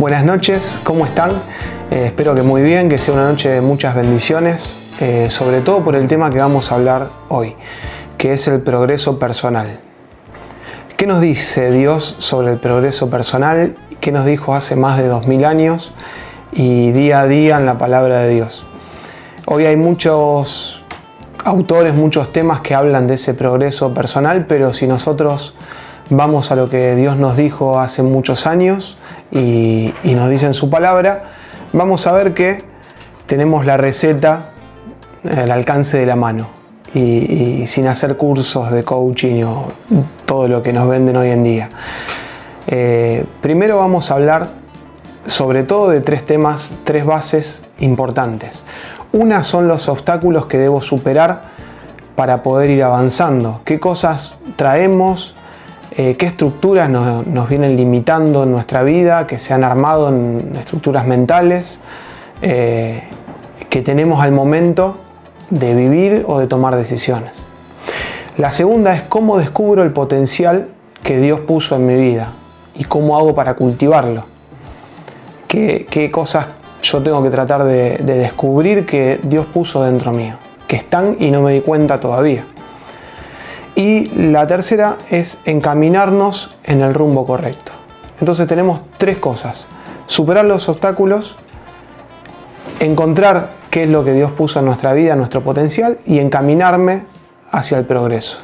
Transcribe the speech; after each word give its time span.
Buenas 0.00 0.24
noches, 0.24 0.80
¿cómo 0.82 1.04
están? 1.04 1.32
Eh, 1.90 2.04
espero 2.06 2.34
que 2.34 2.40
muy 2.40 2.62
bien, 2.62 2.88
que 2.88 2.96
sea 2.96 3.12
una 3.12 3.28
noche 3.28 3.50
de 3.50 3.60
muchas 3.60 3.94
bendiciones, 3.94 4.94
eh, 4.98 5.26
sobre 5.28 5.60
todo 5.60 5.84
por 5.84 5.94
el 5.94 6.08
tema 6.08 6.30
que 6.30 6.38
vamos 6.38 6.72
a 6.72 6.76
hablar 6.76 7.08
hoy, 7.28 7.54
que 8.16 8.32
es 8.32 8.48
el 8.48 8.62
progreso 8.62 9.18
personal. 9.18 9.66
¿Qué 10.96 11.06
nos 11.06 11.20
dice 11.20 11.70
Dios 11.70 12.16
sobre 12.18 12.50
el 12.50 12.58
progreso 12.58 13.10
personal? 13.10 13.74
¿Qué 14.00 14.10
nos 14.10 14.24
dijo 14.24 14.54
hace 14.54 14.74
más 14.74 14.96
de 14.96 15.06
2000 15.06 15.44
años 15.44 15.92
y 16.50 16.92
día 16.92 17.20
a 17.20 17.26
día 17.26 17.58
en 17.58 17.66
la 17.66 17.76
palabra 17.76 18.20
de 18.20 18.30
Dios? 18.30 18.64
Hoy 19.44 19.66
hay 19.66 19.76
muchos 19.76 20.82
autores, 21.44 21.92
muchos 21.92 22.32
temas 22.32 22.62
que 22.62 22.74
hablan 22.74 23.06
de 23.06 23.16
ese 23.16 23.34
progreso 23.34 23.92
personal, 23.92 24.46
pero 24.48 24.72
si 24.72 24.86
nosotros 24.86 25.54
vamos 26.08 26.50
a 26.50 26.56
lo 26.56 26.70
que 26.70 26.96
Dios 26.96 27.18
nos 27.18 27.36
dijo 27.36 27.78
hace 27.78 28.02
muchos 28.02 28.46
años 28.46 28.96
y, 29.32 29.92
nos 30.04 30.28
dice 30.28 30.46
en 30.46 30.54
su 30.54 30.70
palabra, 30.70 31.22
vamos 31.72 32.06
a 32.06 32.12
ver 32.12 32.34
que 32.34 32.64
tenemos 33.26 33.64
la 33.64 33.76
receta 33.76 34.46
al 35.24 35.50
alcance 35.50 35.98
de 35.98 36.06
la 36.06 36.16
mano 36.16 36.48
y, 36.94 37.66
sin 37.66 37.86
hacer 37.86 38.16
cursos 38.16 38.70
de 38.70 38.82
coaching 38.82 39.44
o 39.44 39.72
todo 40.26 40.48
lo 40.48 40.62
que 40.62 40.72
nos 40.72 40.88
venden 40.88 41.16
hoy 41.16 41.28
en 41.28 41.44
día. 41.44 41.68
Eh, 42.66 43.24
primero 43.40 43.78
vamos 43.78 44.10
a 44.10 44.14
hablar 44.14 44.48
sobre 45.26 45.62
todo 45.62 45.90
de 45.90 46.00
tres 46.00 46.24
temas, 46.26 46.70
tres 46.84 47.04
bases 47.04 47.62
importantes. 47.78 48.64
Una 49.12 49.42
son 49.42 49.68
los 49.68 49.88
obstáculos 49.88 50.46
que 50.46 50.58
debo 50.58 50.80
superar 50.80 51.42
para 52.16 52.42
poder 52.42 52.70
ir 52.70 52.82
avanzando. 52.82 53.60
¿Qué 53.64 53.80
cosas 53.80 54.36
traemos? 54.56 55.34
Eh, 56.02 56.16
qué 56.16 56.24
estructuras 56.24 56.88
nos, 56.88 57.46
vienen 57.50 57.76
limitando 57.76 58.44
en 58.44 58.52
nuestra 58.52 58.82
vida, 58.82 59.26
que 59.26 59.38
se 59.38 59.52
han 59.52 59.62
armado 59.62 60.08
en 60.08 60.52
estructuras 60.58 61.06
mentales, 61.06 61.78
eh, 62.40 63.02
que 63.68 63.82
tenemos 63.82 64.22
al 64.22 64.32
momento 64.32 64.94
de 65.50 65.74
vivir 65.74 66.24
o 66.26 66.38
de 66.38 66.46
tomar 66.46 66.74
decisiones. 66.74 67.32
La 68.38 68.50
segunda 68.50 68.94
es 68.94 69.02
cómo 69.02 69.36
descubro 69.36 69.82
el 69.82 69.92
potencial 69.92 70.68
que 71.02 71.20
Dios 71.20 71.40
puso 71.40 71.76
en 71.76 71.84
mi 71.84 71.96
vida 71.96 72.28
y 72.74 72.84
cómo 72.84 73.18
hago 73.18 73.34
para 73.34 73.52
cultivarlo. 73.52 74.24
¿Qué, 75.48 76.10
cosas 76.10 76.46
yo 76.80 77.02
tengo 77.02 77.22
que 77.22 77.28
tratar 77.28 77.64
de 77.64 77.98
descubrir 77.98 78.86
que 78.86 79.20
Dios 79.22 79.44
puso 79.52 79.84
dentro 79.84 80.12
mío, 80.12 80.36
que 80.66 80.76
están 80.76 81.18
y 81.20 81.30
no 81.30 81.42
me 81.42 81.52
di 81.52 81.60
cuenta 81.60 82.00
todavía. 82.00 82.46
Y 83.80 84.08
la 84.08 84.46
tercera 84.46 84.96
es 85.08 85.38
encaminarnos 85.46 86.54
en 86.64 86.82
el 86.82 86.92
rumbo 86.92 87.24
correcto. 87.24 87.72
Entonces 88.20 88.46
tenemos 88.46 88.82
tres 88.98 89.16
cosas. 89.16 89.66
Superar 90.06 90.44
los 90.44 90.68
obstáculos, 90.68 91.34
encontrar 92.78 93.48
qué 93.70 93.84
es 93.84 93.88
lo 93.88 94.04
que 94.04 94.12
Dios 94.12 94.32
puso 94.32 94.58
en 94.58 94.66
nuestra 94.66 94.92
vida, 94.92 95.16
nuestro 95.16 95.40
potencial, 95.40 95.96
y 96.04 96.18
encaminarme 96.18 97.04
hacia 97.50 97.78
el 97.78 97.86
progreso. 97.86 98.40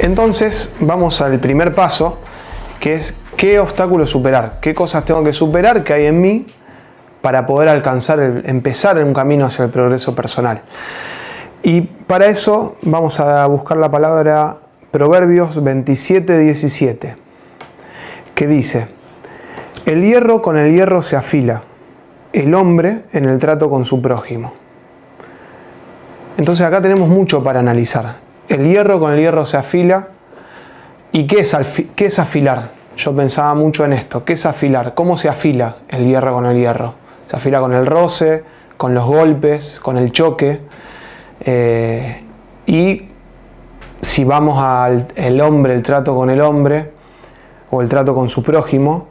Entonces 0.00 0.74
vamos 0.80 1.22
al 1.22 1.40
primer 1.40 1.74
paso, 1.74 2.18
que 2.78 2.92
es 2.92 3.16
qué 3.38 3.58
obstáculos 3.58 4.10
superar, 4.10 4.58
qué 4.60 4.74
cosas 4.74 5.06
tengo 5.06 5.24
que 5.24 5.32
superar 5.32 5.82
que 5.82 5.94
hay 5.94 6.04
en 6.04 6.20
mí 6.20 6.46
para 7.24 7.46
poder 7.46 7.70
alcanzar, 7.70 8.20
el, 8.20 8.42
empezar 8.44 9.02
un 9.02 9.14
camino 9.14 9.46
hacia 9.46 9.64
el 9.64 9.70
progreso 9.70 10.14
personal. 10.14 10.60
Y 11.62 11.80
para 11.80 12.26
eso 12.26 12.76
vamos 12.82 13.18
a 13.18 13.46
buscar 13.46 13.78
la 13.78 13.90
palabra 13.90 14.58
Proverbios 14.90 15.64
27, 15.64 16.38
17, 16.38 17.16
que 18.34 18.46
dice, 18.46 18.88
el 19.86 20.02
hierro 20.02 20.42
con 20.42 20.58
el 20.58 20.74
hierro 20.74 21.00
se 21.00 21.16
afila, 21.16 21.62
el 22.34 22.52
hombre 22.54 23.04
en 23.12 23.24
el 23.24 23.38
trato 23.38 23.70
con 23.70 23.86
su 23.86 24.02
prójimo. 24.02 24.52
Entonces 26.36 26.66
acá 26.66 26.82
tenemos 26.82 27.08
mucho 27.08 27.42
para 27.42 27.60
analizar. 27.60 28.16
El 28.50 28.68
hierro 28.68 29.00
con 29.00 29.12
el 29.12 29.20
hierro 29.20 29.46
se 29.46 29.56
afila. 29.56 30.08
¿Y 31.10 31.26
qué 31.26 31.40
es, 31.40 31.56
qué 31.96 32.04
es 32.04 32.18
afilar? 32.18 32.72
Yo 32.98 33.16
pensaba 33.16 33.54
mucho 33.54 33.82
en 33.86 33.94
esto. 33.94 34.26
¿Qué 34.26 34.34
es 34.34 34.44
afilar? 34.44 34.92
¿Cómo 34.92 35.16
se 35.16 35.30
afila 35.30 35.76
el 35.88 36.04
hierro 36.04 36.34
con 36.34 36.44
el 36.44 36.58
hierro? 36.58 37.03
Se 37.26 37.36
afila 37.36 37.60
con 37.60 37.72
el 37.72 37.86
roce, 37.86 38.44
con 38.76 38.94
los 38.94 39.06
golpes, 39.06 39.78
con 39.80 39.96
el 39.96 40.12
choque. 40.12 40.60
Eh, 41.40 42.22
y 42.66 43.08
si 44.00 44.24
vamos 44.24 44.62
al 44.62 45.08
el 45.16 45.40
hombre, 45.40 45.74
el 45.74 45.82
trato 45.82 46.14
con 46.14 46.30
el 46.30 46.40
hombre 46.40 46.90
o 47.70 47.82
el 47.82 47.88
trato 47.88 48.14
con 48.14 48.28
su 48.28 48.42
prójimo, 48.42 49.08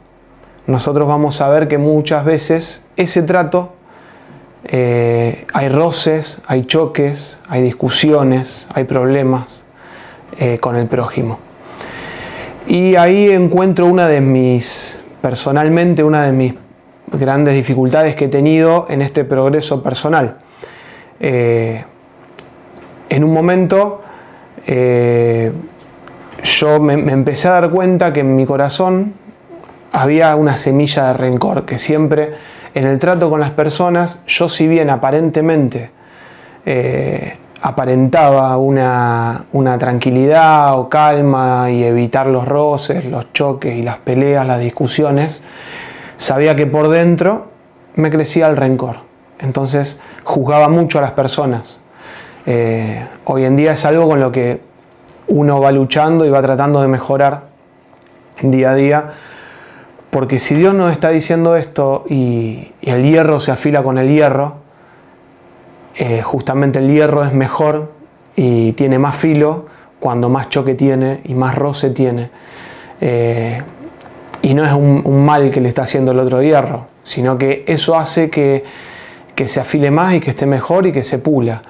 nosotros 0.66 1.06
vamos 1.06 1.40
a 1.40 1.48
ver 1.48 1.68
que 1.68 1.78
muchas 1.78 2.24
veces 2.24 2.86
ese 2.96 3.22
trato 3.22 3.72
eh, 4.64 5.46
hay 5.52 5.68
roces, 5.68 6.40
hay 6.46 6.64
choques, 6.64 7.40
hay 7.48 7.62
discusiones, 7.62 8.66
hay 8.72 8.84
problemas 8.84 9.62
eh, 10.38 10.58
con 10.58 10.76
el 10.76 10.86
prójimo. 10.86 11.38
Y 12.66 12.96
ahí 12.96 13.30
encuentro 13.30 13.86
una 13.86 14.08
de 14.08 14.22
mis, 14.22 14.98
personalmente, 15.20 16.02
una 16.02 16.24
de 16.24 16.32
mis 16.32 16.54
grandes 17.12 17.54
dificultades 17.54 18.14
que 18.16 18.26
he 18.26 18.28
tenido 18.28 18.86
en 18.88 19.02
este 19.02 19.24
progreso 19.24 19.82
personal. 19.82 20.36
Eh, 21.20 21.84
en 23.08 23.24
un 23.24 23.32
momento 23.32 24.02
eh, 24.66 25.52
yo 26.42 26.80
me, 26.80 26.94
empecé 26.94 27.48
a 27.48 27.52
dar 27.52 27.70
cuenta 27.70 28.12
que 28.12 28.20
en 28.20 28.34
mi 28.34 28.46
corazón 28.46 29.14
había 29.92 30.34
una 30.36 30.56
semilla 30.56 31.08
de 31.08 31.12
rencor, 31.14 31.64
que 31.64 31.78
siempre 31.78 32.34
en 32.74 32.84
el 32.84 32.98
trato 32.98 33.30
con 33.30 33.40
las 33.40 33.50
personas, 33.50 34.20
yo 34.26 34.48
si 34.48 34.66
bien 34.66 34.90
aparentemente 34.90 35.90
eh, 36.66 37.36
aparentaba 37.62 38.56
una, 38.56 39.44
una, 39.52 39.78
tranquilidad 39.78 40.78
o 40.78 40.88
calma 40.88 41.70
y 41.70 41.84
evitar 41.84 42.26
los 42.26 42.46
roces, 42.46 43.04
los 43.04 43.32
choques 43.32 43.76
y 43.76 43.82
las 43.82 43.98
peleas, 43.98 44.46
las 44.46 44.60
discusiones, 44.60 45.44
sabía 46.16 46.56
que 46.56 46.66
por 46.66 46.88
dentro 46.88 47.48
me 47.96 48.10
crecía 48.10 48.46
el 48.48 48.56
rencor. 48.56 48.96
Entonces 49.38 50.00
juzgaba 50.24 50.68
mucho 50.68 50.98
a 50.98 51.02
las 51.02 51.12
personas. 51.12 51.80
Eh, 52.46 53.06
hoy 53.24 53.44
en 53.44 53.56
día 53.56 53.72
es 53.72 53.84
algo 53.84 54.08
con 54.08 54.20
lo 54.20 54.30
que 54.30 54.60
uno 55.28 55.60
va 55.60 55.72
luchando 55.72 56.26
y 56.26 56.30
va 56.30 56.42
tratando 56.42 56.82
de 56.82 56.88
mejorar 56.88 57.44
día 58.42 58.70
a 58.70 58.74
día. 58.74 59.12
Porque 60.10 60.38
si 60.38 60.54
Dios 60.54 60.74
nos 60.74 60.92
está 60.92 61.10
diciendo 61.10 61.56
esto 61.56 62.04
y, 62.08 62.72
el 62.82 63.02
hierro 63.02 63.40
se 63.40 63.50
afila 63.50 63.82
con 63.82 63.98
el 63.98 64.08
hierro, 64.08 64.56
eh, 65.96 66.22
justamente 66.22 66.78
el 66.78 66.88
hierro 66.92 67.24
es 67.24 67.32
mejor 67.32 67.92
y 68.36 68.72
tiene 68.72 68.98
más 68.98 69.16
filo 69.16 69.66
cuando 70.00 70.28
más 70.28 70.50
choque 70.50 70.74
tiene 70.74 71.20
y 71.24 71.34
más 71.34 71.54
roce 71.54 71.90
tiene. 71.90 72.30
Eh, 73.00 73.62
y 74.44 74.52
no 74.52 74.62
es 74.66 74.72
un, 74.74 75.24
mal 75.24 75.50
que 75.50 75.62
le 75.62 75.70
está 75.70 75.84
haciendo 75.84 76.12
el 76.12 76.18
otro 76.18 76.42
hierro, 76.42 76.88
sino 77.02 77.38
que 77.38 77.64
eso 77.66 77.96
hace 77.96 78.28
que, 78.28 78.62
se 79.46 79.58
afile 79.58 79.90
más 79.90 80.12
y 80.12 80.20
que 80.20 80.30
esté 80.30 80.44
mejor 80.44 80.86
y 80.86 80.92
que 80.92 81.02
se 81.02 81.18
pula. 81.18 81.62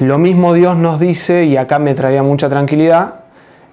Lo 0.00 0.18
mismo 0.18 0.52
Dios 0.52 0.76
nos 0.76 0.98
dice, 0.98 1.44
y 1.44 1.56
acá 1.56 1.78
me 1.78 1.94
traía 1.94 2.24
mucha 2.24 2.48
tranquilidad, 2.48 3.20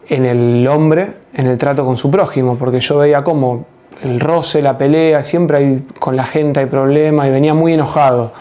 en 0.07 0.25
el 0.27 0.67
hombre, 0.67 1.13
en 1.33 1.47
el 1.47 1.57
trato 1.57 1.83
con 1.83 1.97
su 1.97 2.11
prójimo, 2.11 2.57
porque 2.59 2.79
yo 2.79 2.99
veía 2.99 3.23
como 3.23 3.65
el 4.03 4.19
roce, 4.19 4.61
la 4.61 4.77
pelea, 4.77 5.23
siempre 5.23 5.79
con 5.97 6.15
la 6.15 6.25
gente 6.25 6.59
hay 6.59 6.67
problemas 6.67 7.27
y 7.27 7.31
venía 7.31 7.55
muy 7.55 7.73
enojado. 7.73 8.33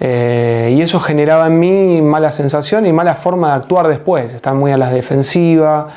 Eh, 0.00 0.74
y 0.76 0.82
eso 0.82 1.00
generaba 1.00 1.46
en 1.46 1.58
mí 1.58 2.02
mala 2.02 2.30
sensación 2.30 2.84
y 2.84 2.92
mala 2.92 3.14
forma 3.14 3.48
de 3.48 3.54
actuar 3.54 3.88
después, 3.88 4.34
estar 4.34 4.54
muy 4.54 4.70
a 4.70 4.76
la 4.76 4.90
defensiva, 4.90 5.88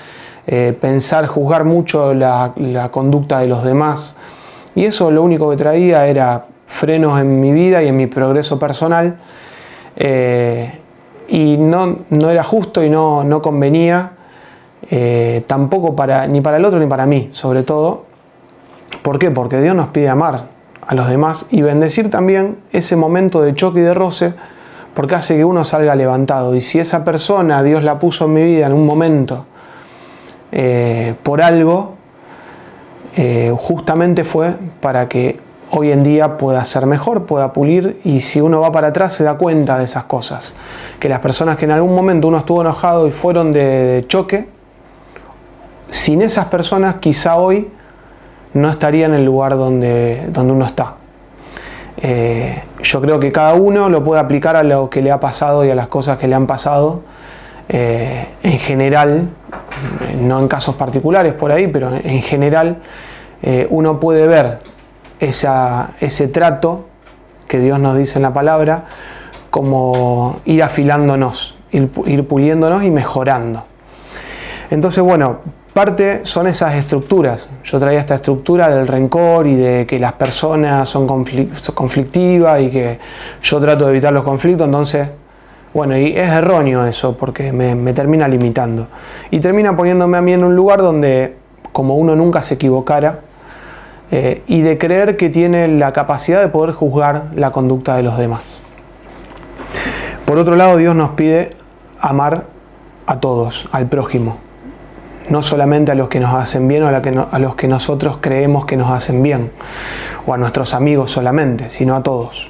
eh, 0.50 0.78
pensar, 0.80 1.28
juzgar 1.28 1.66
mucho 1.66 2.14
la, 2.14 2.54
conducta 2.90 3.40
de 3.40 3.48
los 3.48 3.66
demás. 3.66 4.16
Y 4.76 4.86
eso 4.86 5.12
lo 5.12 5.22
único 5.22 5.50
que 5.50 5.58
traía 5.58 6.08
era 6.08 6.46
frenos 6.68 7.20
en 7.20 7.42
mi 7.42 7.52
vida 7.52 7.84
y 7.84 7.90
en 7.90 7.98
mi 7.98 8.08
progreso 8.08 8.58
personal. 8.58 9.18
Eh, 9.98 10.80
y 11.28 11.58
no, 11.58 11.98
no, 12.10 12.30
era 12.30 12.46
justo 12.46 12.82
y 12.82 12.90
no, 12.90 13.26
no 13.26 13.42
convenía, 13.42 14.12
eh, 14.90 15.44
tampoco 15.48 15.98
para, 15.98 16.26
ni 16.28 16.40
para 16.40 16.56
el 16.56 16.64
otro 16.64 16.80
ni 16.80 16.88
para 16.88 17.06
mí, 17.06 17.30
sobre 17.34 17.64
todo. 17.64 18.06
¿Por 19.02 19.20
qué? 19.20 19.32
Porque 19.32 19.60
Dios 19.60 19.76
nos 19.76 19.88
pide 19.88 20.08
amar 20.08 20.46
a 20.88 20.96
los 20.96 21.10
demás 21.10 21.48
y 21.52 21.62
bendecir 21.62 22.10
también 22.10 22.60
ese 22.72 22.96
momento 22.96 23.42
de 23.42 23.54
choque 23.54 23.80
y 23.80 23.84
de 23.84 23.94
roce, 23.94 24.34
porque 24.94 25.16
hace 25.16 25.36
que 25.36 25.44
uno 25.44 25.66
salga 25.66 25.94
levantado. 25.96 26.56
Y 26.56 26.62
si 26.62 26.80
esa 26.80 27.04
persona 27.04 27.62
Dios 27.64 27.84
la 27.84 28.00
puso 28.00 28.26
en 28.26 28.34
mi 28.34 28.44
vida 28.44 28.68
en 28.68 28.72
un 28.72 28.86
momento, 28.86 29.46
eh, 30.52 31.16
por 31.24 31.42
algo, 31.42 31.96
eh, 33.16 33.54
justamente 33.58 34.24
fue 34.24 34.54
para 34.80 35.10
que 35.10 35.40
hoy 35.72 35.92
en 35.92 36.04
día 36.04 36.38
pueda 36.38 36.64
ser 36.64 36.86
mejor, 36.86 37.26
pueda 37.26 37.52
pulir 37.52 38.00
y 38.06 38.22
si 38.22 38.40
uno 38.40 38.62
va 38.62 38.72
para 38.72 38.88
atrás 38.88 39.14
se 39.14 39.24
da 39.24 39.36
cuenta 39.36 39.78
de 39.78 39.84
esas 39.84 40.06
cosas. 40.06 40.54
Que 41.00 41.10
las 41.10 41.20
personas 41.20 41.58
que 41.58 41.66
en 41.66 41.72
algún 41.72 41.94
momento 41.94 42.28
uno 42.28 42.38
estuvo 42.38 42.62
enojado 42.62 43.08
y 43.08 43.12
fueron 43.12 43.52
de, 43.52 44.06
choque, 44.08 44.48
sin 45.90 46.22
esas 46.22 46.46
personas 46.46 46.96
quizá 46.96 47.36
hoy 47.38 47.70
no 48.54 48.70
estaría 48.70 49.06
en 49.06 49.14
el 49.14 49.26
lugar 49.26 49.58
donde, 49.58 50.28
donde 50.30 50.54
uno 50.54 50.66
está. 50.66 50.94
Eh, 51.98 52.64
yo 52.84 53.02
creo 53.02 53.20
que 53.20 53.32
cada 53.32 53.56
uno 53.56 53.90
lo 53.90 54.04
puede 54.04 54.22
aplicar 54.22 54.56
a 54.56 54.64
lo 54.64 54.90
que 54.90 55.02
le 55.02 55.12
ha 55.12 55.20
pasado 55.20 55.66
y 55.66 55.72
a 55.72 55.76
las 55.76 55.88
cosas 55.88 56.18
que 56.18 56.28
le 56.28 56.36
han 56.36 56.48
pasado 56.48 57.02
en 57.70 58.60
general, 58.60 59.28
no 60.18 60.40
en 60.40 60.48
casos 60.48 60.76
particulares 60.76 61.34
por 61.34 61.52
ahí, 61.52 61.68
pero 61.68 61.94
en 61.94 62.22
general 62.22 62.78
eh, 63.42 63.68
uno 63.70 64.00
puede 64.00 64.28
ver 64.28 64.60
ese 65.20 66.28
trato 66.28 66.86
que 67.48 67.60
Dios 67.60 67.80
nos 67.80 67.98
dice 67.98 68.20
en 68.20 68.24
la 68.24 68.34
palabra 68.34 68.86
como 69.50 70.42
ir 70.46 70.62
afilándonos, 70.62 71.58
ir, 71.72 71.90
ir 72.06 72.28
puliéndonos 72.28 72.84
y 72.84 72.92
mejorando. 72.92 73.64
Entonces, 74.70 75.02
bueno, 75.04 75.40
parte 75.74 76.26
son 76.26 76.48
esas 76.48 76.76
estructuras. 76.76 77.48
Yo 77.64 77.80
traía 77.80 78.00
esta 78.00 78.16
estructura 78.16 78.68
del 78.70 78.88
rencor 78.88 79.48
y 79.48 79.56
de 79.56 79.86
que 79.86 80.00
las 80.00 80.14
personas 80.14 80.90
son 80.90 81.08
conflictivas 81.08 82.62
y 82.62 82.70
que 82.70 83.00
yo 83.42 83.60
trato 83.60 83.86
de 83.86 83.92
evitar 83.92 84.12
los 84.12 84.24
conflictos, 84.24 84.66
entonces, 84.66 85.08
bueno, 85.78 85.96
y 85.96 86.18
es 86.18 86.28
erróneo 86.32 86.88
eso 86.88 87.16
porque 87.16 87.52
me, 87.52 87.94
termina 87.94 88.28
limitando. 88.28 88.88
Y 89.30 89.40
termina 89.42 89.78
poniéndome 89.78 90.18
a 90.18 90.22
mí 90.22 90.34
en 90.34 90.44
un 90.44 90.56
lugar 90.56 90.82
donde, 90.82 91.36
como 91.72 91.98
uno 91.98 92.16
nunca 92.16 92.42
se 92.42 92.56
equivocara, 92.56 93.20
eh, 94.10 94.42
y 94.48 94.62
de 94.62 94.80
creer 94.80 95.18
que 95.18 95.30
tiene 95.30 95.68
la 95.68 95.94
capacidad 95.94 96.42
de 96.42 96.48
poder 96.48 96.74
juzgar 96.74 97.26
la 97.36 97.52
conducta 97.52 97.96
de 97.96 98.02
los 98.02 98.18
demás. 98.18 98.60
Por 100.26 100.40
otro 100.40 100.56
lado, 100.56 100.78
Dios 100.78 100.96
nos 100.96 101.12
pide 101.12 101.52
amar 102.00 102.46
a 103.06 103.20
todos, 103.20 103.70
al 103.72 103.86
prójimo 103.86 104.40
no 105.30 105.44
solamente 105.44 105.92
a 105.92 105.96
los 105.96 106.08
que 106.08 106.22
nos 106.22 106.34
hacen 106.34 106.70
bien 106.70 106.84
o 106.84 106.88
a, 106.88 107.40
los 107.40 107.56
que 107.56 107.68
nosotros 107.68 108.20
creemos 108.22 108.66
que 108.66 108.78
nos 108.78 108.90
hacen 108.90 109.22
bien, 109.22 109.52
o 110.26 110.34
a 110.34 110.38
nuestros 110.38 110.74
amigos 110.74 111.12
solamente, 111.12 111.70
sino 111.70 111.98
a 111.98 112.02
todos. 112.02 112.50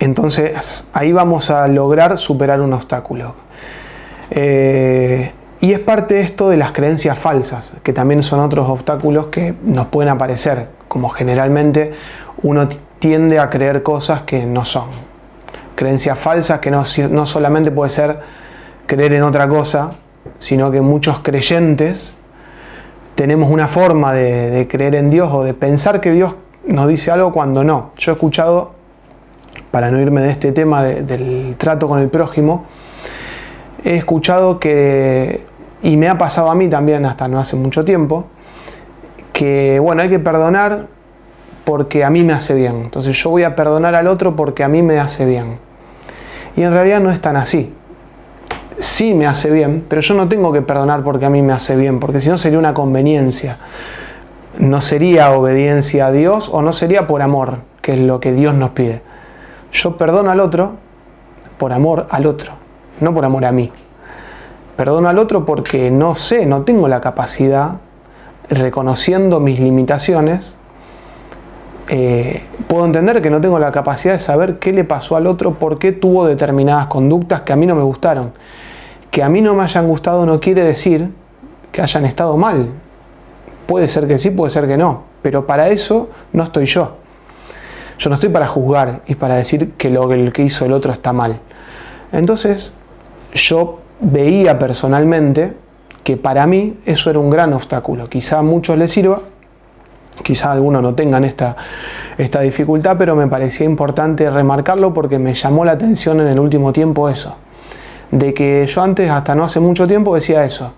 Entonces 0.00 0.84
ahí 0.92 1.12
vamos 1.12 1.50
a 1.50 1.68
lograr 1.68 2.18
superar 2.18 2.60
un 2.60 2.72
obstáculo. 2.72 3.34
Eh, 4.30 5.32
y 5.60 5.72
es 5.72 5.78
parte 5.78 6.14
de 6.14 6.20
esto 6.22 6.48
de 6.48 6.56
las 6.56 6.72
creencias 6.72 7.18
falsas, 7.18 7.74
que 7.82 7.92
también 7.92 8.22
son 8.22 8.40
otros 8.40 8.68
obstáculos 8.68 9.26
que 9.26 9.54
nos 9.62 9.86
pueden 9.88 10.10
aparecer, 10.10 10.68
como 10.88 11.10
generalmente 11.10 11.92
uno 12.42 12.68
tiende 12.98 13.38
a 13.38 13.50
creer 13.50 13.82
cosas 13.82 14.22
que 14.22 14.46
no 14.46 14.64
son. 14.64 14.88
Creencias 15.74 16.18
falsas 16.18 16.60
que 16.60 16.70
no, 16.70 16.84
no 17.10 17.26
solamente 17.26 17.70
puede 17.70 17.90
ser 17.90 18.18
creer 18.86 19.12
en 19.12 19.22
otra 19.22 19.46
cosa, 19.48 19.90
sino 20.38 20.70
que 20.70 20.80
muchos 20.80 21.18
creyentes 21.20 22.14
tenemos 23.14 23.50
una 23.50 23.68
forma 23.68 24.14
de, 24.14 24.66
creer 24.70 24.94
en 24.94 25.10
Dios 25.10 25.28
o 25.30 25.44
de 25.44 25.52
pensar 25.52 26.00
que 26.00 26.10
Dios 26.10 26.36
nos 26.66 26.88
dice 26.88 27.10
algo 27.10 27.32
cuando 27.32 27.64
no. 27.64 27.90
Yo 27.98 28.12
he 28.12 28.14
escuchado, 28.14 28.72
para 29.70 29.90
no 29.90 30.00
irme 30.00 30.20
de 30.20 30.30
este 30.30 30.52
tema 30.52 30.82
del 30.82 31.54
trato 31.58 31.88
con 31.88 32.00
el 32.00 32.08
prójimo, 32.08 32.66
he 33.84 33.96
escuchado 33.96 34.58
que, 34.58 35.44
y 35.82 35.96
me 35.96 36.08
ha 36.08 36.18
pasado 36.18 36.50
a 36.50 36.54
mí 36.54 36.68
también 36.68 37.04
hasta 37.06 37.28
no 37.28 37.38
hace 37.38 37.56
mucho 37.56 37.84
tiempo, 37.84 38.26
que 39.32 39.78
bueno, 39.80 40.02
hay 40.02 40.08
que 40.08 40.18
perdonar 40.18 40.86
porque 41.64 42.04
a 42.04 42.10
mí 42.10 42.24
me 42.24 42.32
hace 42.32 42.54
bien. 42.54 42.76
Entonces 42.76 43.16
yo 43.16 43.30
voy 43.30 43.44
a 43.44 43.54
perdonar 43.54 43.94
al 43.94 44.06
otro 44.06 44.36
porque 44.36 44.64
a 44.64 44.68
mí 44.68 44.82
me 44.82 44.98
hace 44.98 45.24
bien. 45.24 45.58
Y 46.56 46.62
en 46.62 46.72
realidad 46.72 47.00
no 47.00 47.10
es 47.10 47.20
tan 47.20 47.36
así 47.36 47.74
sí 48.80 49.14
me 49.14 49.26
hace 49.26 49.50
bien, 49.50 49.84
pero 49.88 50.00
yo 50.00 50.14
no 50.14 50.28
tengo 50.28 50.52
que 50.52 50.62
perdonar 50.62 51.02
porque 51.02 51.26
a 51.26 51.30
mí 51.30 51.42
me 51.42 51.52
hace 51.52 51.76
bien, 51.76 52.00
porque 52.00 52.20
si 52.20 52.28
no 52.28 52.38
sería 52.38 52.58
una 52.58 52.74
conveniencia. 52.74 53.58
No 54.58 54.80
sería 54.80 55.30
obediencia 55.30 56.06
a 56.06 56.12
Dios 56.12 56.48
o 56.52 56.60
no 56.60 56.72
sería 56.72 57.06
por 57.06 57.22
amor, 57.22 57.58
que 57.82 57.92
es 57.92 57.98
lo 57.98 58.20
que 58.20 58.32
Dios 58.32 58.54
nos 58.54 58.70
pide. 58.70 59.00
Yo 59.72 59.96
perdono 59.96 60.30
al 60.30 60.40
otro 60.40 60.72
por 61.58 61.72
amor 61.72 62.06
al 62.10 62.26
otro, 62.26 62.52
no 63.00 63.12
por 63.14 63.24
amor 63.24 63.44
a 63.44 63.52
mí. 63.52 63.70
Perdono 64.76 65.08
al 65.08 65.18
otro 65.18 65.44
porque 65.44 65.90
no 65.90 66.14
sé, 66.14 66.46
no 66.46 66.62
tengo 66.62 66.88
la 66.88 67.00
capacidad, 67.00 67.72
reconociendo 68.48 69.40
mis 69.40 69.60
limitaciones, 69.60 70.56
eh, 71.88 72.44
puedo 72.68 72.84
entender 72.84 73.20
que 73.20 73.30
no 73.30 73.40
tengo 73.40 73.58
la 73.58 73.72
capacidad 73.72 74.14
de 74.14 74.20
saber 74.20 74.58
qué 74.58 74.72
le 74.72 74.84
pasó 74.84 75.16
al 75.16 75.26
otro, 75.26 75.54
por 75.54 75.78
qué 75.78 75.92
tuvo 75.92 76.26
determinadas 76.26 76.86
conductas 76.86 77.42
que 77.42 77.52
a 77.52 77.56
mí 77.56 77.66
no 77.66 77.74
me 77.74 77.82
gustaron 77.82 78.32
que 79.10 79.22
a 79.22 79.28
mí 79.28 79.40
no 79.40 79.54
me 79.54 79.64
hayan 79.64 79.86
gustado 79.86 80.24
no 80.24 80.40
quiere 80.40 80.64
decir 80.64 81.10
que 81.72 81.82
hayan 81.82 82.04
estado 82.04 82.36
mal. 82.36 82.68
Puede 83.66 83.88
ser 83.88 84.06
que 84.08 84.18
sí, 84.18 84.30
puede 84.30 84.50
ser 84.50 84.66
que 84.66 84.76
no, 84.76 85.04
pero 85.22 85.46
para 85.46 85.68
eso 85.68 86.08
no 86.32 86.44
estoy 86.44 86.66
yo. 86.66 86.96
Yo 88.00 88.10
no 88.10 88.14
estoy 88.14 88.30
para 88.30 88.48
juzgar 88.48 89.02
y 89.06 89.14
para 89.14 89.36
decir 89.36 89.72
que 89.72 89.90
lo 89.90 90.08
que 90.08 90.42
hizo 90.42 90.64
el 90.64 90.72
otro 90.72 90.92
está 90.92 91.12
mal. 91.12 91.38
Entonces, 92.10 92.74
yo 93.32 93.78
veía 94.00 94.58
personalmente 94.58 95.52
que 96.02 96.16
para 96.16 96.46
mí 96.46 96.78
eso 96.86 97.10
era 97.10 97.18
un 97.18 97.30
gran 97.30 97.52
obstáculo. 97.52 98.08
Quizá 98.08 98.38
a 98.38 98.42
muchos 98.42 98.76
les 98.76 98.90
sirva, 98.90 99.20
quizá 100.24 100.50
algunos 100.50 100.82
no 100.82 100.94
tengan 100.94 101.24
esta, 101.24 101.54
esta 102.18 102.40
dificultad, 102.40 102.96
pero 102.98 103.14
me 103.14 103.28
parecía 103.28 103.66
importante 103.66 104.28
remarcarlo 104.28 104.92
porque 104.92 105.20
me 105.20 105.34
llamó 105.34 105.64
la 105.64 105.72
atención 105.72 106.20
en 106.20 106.26
el 106.26 106.40
último 106.40 106.72
tiempo 106.72 107.08
eso 107.08 107.36
de 108.10 108.34
que 108.34 108.66
yo 108.66 108.82
antes, 108.82 109.10
hasta 109.10 109.34
no 109.34 109.44
hace 109.44 109.60
mucho 109.60 109.86
tiempo, 109.86 110.14
decía 110.14 110.44
eso, 110.44 110.72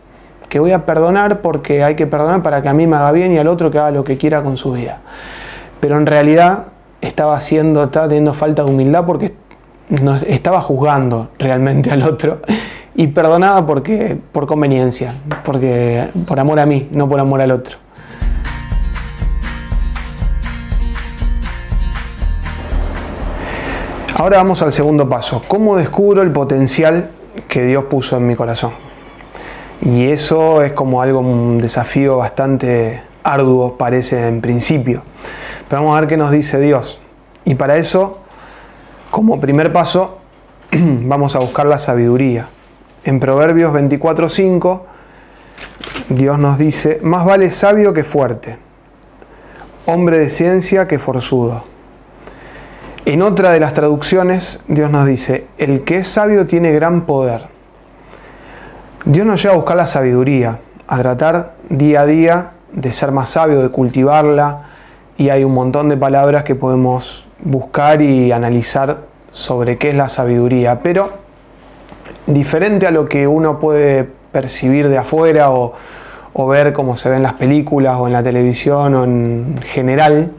que 0.48 0.58
voy 0.58 0.72
a 0.72 0.84
perdonar 0.84 1.40
porque 1.40 1.82
hay 1.82 1.94
que 1.94 2.06
perdonar 2.06 2.42
para 2.42 2.62
que 2.62 2.68
a 2.68 2.74
mí 2.74 2.86
me 2.86 2.96
haga 2.96 3.12
bien 3.12 3.32
y 3.32 3.38
al 3.38 3.48
otro 3.48 3.70
que 3.70 3.78
haga 3.78 3.90
lo 3.90 4.04
que 4.04 4.18
quiera 4.18 4.42
con 4.42 4.56
su 4.56 4.72
vida. 4.72 5.00
Pero 5.80 5.96
en 5.96 6.06
realidad 6.06 6.66
estaba 7.02 7.36
haciendo, 7.36 7.84
estaba 7.84 8.08
teniendo 8.08 8.32
falta 8.32 8.64
de 8.64 8.70
humildad 8.70 9.04
porque 9.04 9.34
estaba 10.26 10.62
juzgando 10.62 11.28
realmente 11.38 11.90
al 11.90 12.02
otro 12.02 12.38
y 12.94 13.08
perdonaba 13.08 13.66
porque, 13.66 14.16
por 14.32 14.46
conveniencia, 14.46 15.12
porque, 15.44 16.08
por 16.26 16.40
amor 16.40 16.58
a 16.58 16.64
mí, 16.64 16.88
no 16.90 17.06
por 17.06 17.20
amor 17.20 17.42
al 17.42 17.50
otro. 17.50 17.76
Ahora 24.16 24.38
vamos 24.38 24.62
al 24.62 24.72
segundo 24.72 25.06
paso. 25.08 25.42
¿Cómo 25.46 25.76
descubro 25.76 26.22
el 26.22 26.30
potencial 26.30 27.10
que 27.48 27.64
Dios 27.64 27.84
puso 27.84 28.16
en 28.16 28.26
mi 28.26 28.34
corazón. 28.34 28.72
Y 29.80 30.06
eso 30.06 30.62
es 30.62 30.72
como 30.72 31.02
algo, 31.02 31.20
un 31.20 31.58
desafío 31.58 32.18
bastante 32.18 33.02
arduo, 33.24 33.76
parece 33.76 34.28
en 34.28 34.40
principio. 34.40 35.02
Pero 35.68 35.82
vamos 35.82 35.96
a 35.96 36.00
ver 36.00 36.08
qué 36.08 36.16
nos 36.16 36.30
dice 36.30 36.60
Dios. 36.60 37.00
Y 37.44 37.54
para 37.54 37.76
eso, 37.76 38.18
como 39.10 39.40
primer 39.40 39.72
paso, 39.72 40.18
vamos 40.72 41.36
a 41.36 41.40
buscar 41.40 41.66
la 41.66 41.78
sabiduría. 41.78 42.46
En 43.04 43.20
Proverbios 43.20 43.72
24:5, 43.74 44.82
Dios 46.08 46.38
nos 46.38 46.58
dice, 46.58 47.00
más 47.02 47.24
vale 47.24 47.50
sabio 47.50 47.92
que 47.92 48.04
fuerte, 48.04 48.58
hombre 49.86 50.18
de 50.18 50.30
ciencia 50.30 50.86
que 50.86 50.98
forzudo. 50.98 51.64
En 53.04 53.22
otra 53.22 53.50
de 53.50 53.58
las 53.58 53.74
traducciones, 53.74 54.60
Dios 54.68 54.90
nos 54.90 55.06
dice, 55.06 55.46
el 55.58 55.82
que 55.82 55.96
es 55.96 56.06
sabio 56.06 56.46
tiene 56.46 56.70
gran 56.72 57.02
poder. 57.02 57.48
Dios 59.04 59.26
nos 59.26 59.42
lleva 59.42 59.54
a 59.54 59.56
buscar 59.56 59.76
la 59.76 59.88
sabiduría, 59.88 60.60
a 60.86 60.98
tratar 60.98 61.54
día 61.68 62.02
a 62.02 62.06
día 62.06 62.50
de 62.72 62.92
ser 62.92 63.10
más 63.10 63.30
sabio, 63.30 63.60
de 63.60 63.70
cultivarla, 63.70 64.71
y 65.16 65.28
hay 65.28 65.44
un 65.44 65.54
montón 65.54 65.88
de 65.88 65.96
palabras 65.96 66.44
que 66.44 66.54
podemos 66.54 67.26
buscar 67.40 68.02
y 68.02 68.32
analizar 68.32 68.98
sobre 69.32 69.78
qué 69.78 69.90
es 69.90 69.96
la 69.96 70.08
sabiduría, 70.08 70.80
pero 70.82 71.10
diferente 72.26 72.86
a 72.86 72.90
lo 72.90 73.08
que 73.08 73.26
uno 73.26 73.58
puede 73.58 74.08
percibir 74.32 74.88
de 74.88 74.98
afuera 74.98 75.50
o, 75.50 75.74
ver 76.48 76.72
cómo 76.72 76.96
se 76.96 77.10
ve 77.10 77.16
en 77.16 77.22
las 77.22 77.34
películas 77.34 77.96
o 77.98 78.06
en 78.06 78.14
la 78.14 78.22
televisión 78.22 78.94
o 78.94 79.04
en 79.04 79.60
general, 79.64 80.32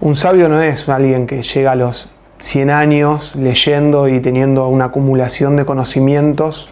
un 0.00 0.16
sabio 0.16 0.48
no 0.48 0.60
es 0.60 0.88
alguien 0.88 1.26
que 1.26 1.42
llega 1.42 1.72
a 1.72 1.74
los 1.74 2.10
100 2.40 2.70
años 2.70 3.34
leyendo 3.36 4.06
y 4.08 4.20
teniendo 4.20 4.68
una 4.68 4.86
acumulación 4.86 5.56
de 5.56 5.64
conocimientos 5.64 6.68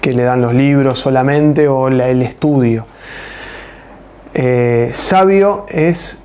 que 0.00 0.12
le 0.12 0.22
dan 0.22 0.42
los 0.42 0.54
libros 0.54 1.00
solamente 1.00 1.66
o 1.66 1.88
el 1.88 2.22
estudio. 2.22 2.86
Eh, 4.34 4.90
sabio 4.92 5.64
es 5.68 6.22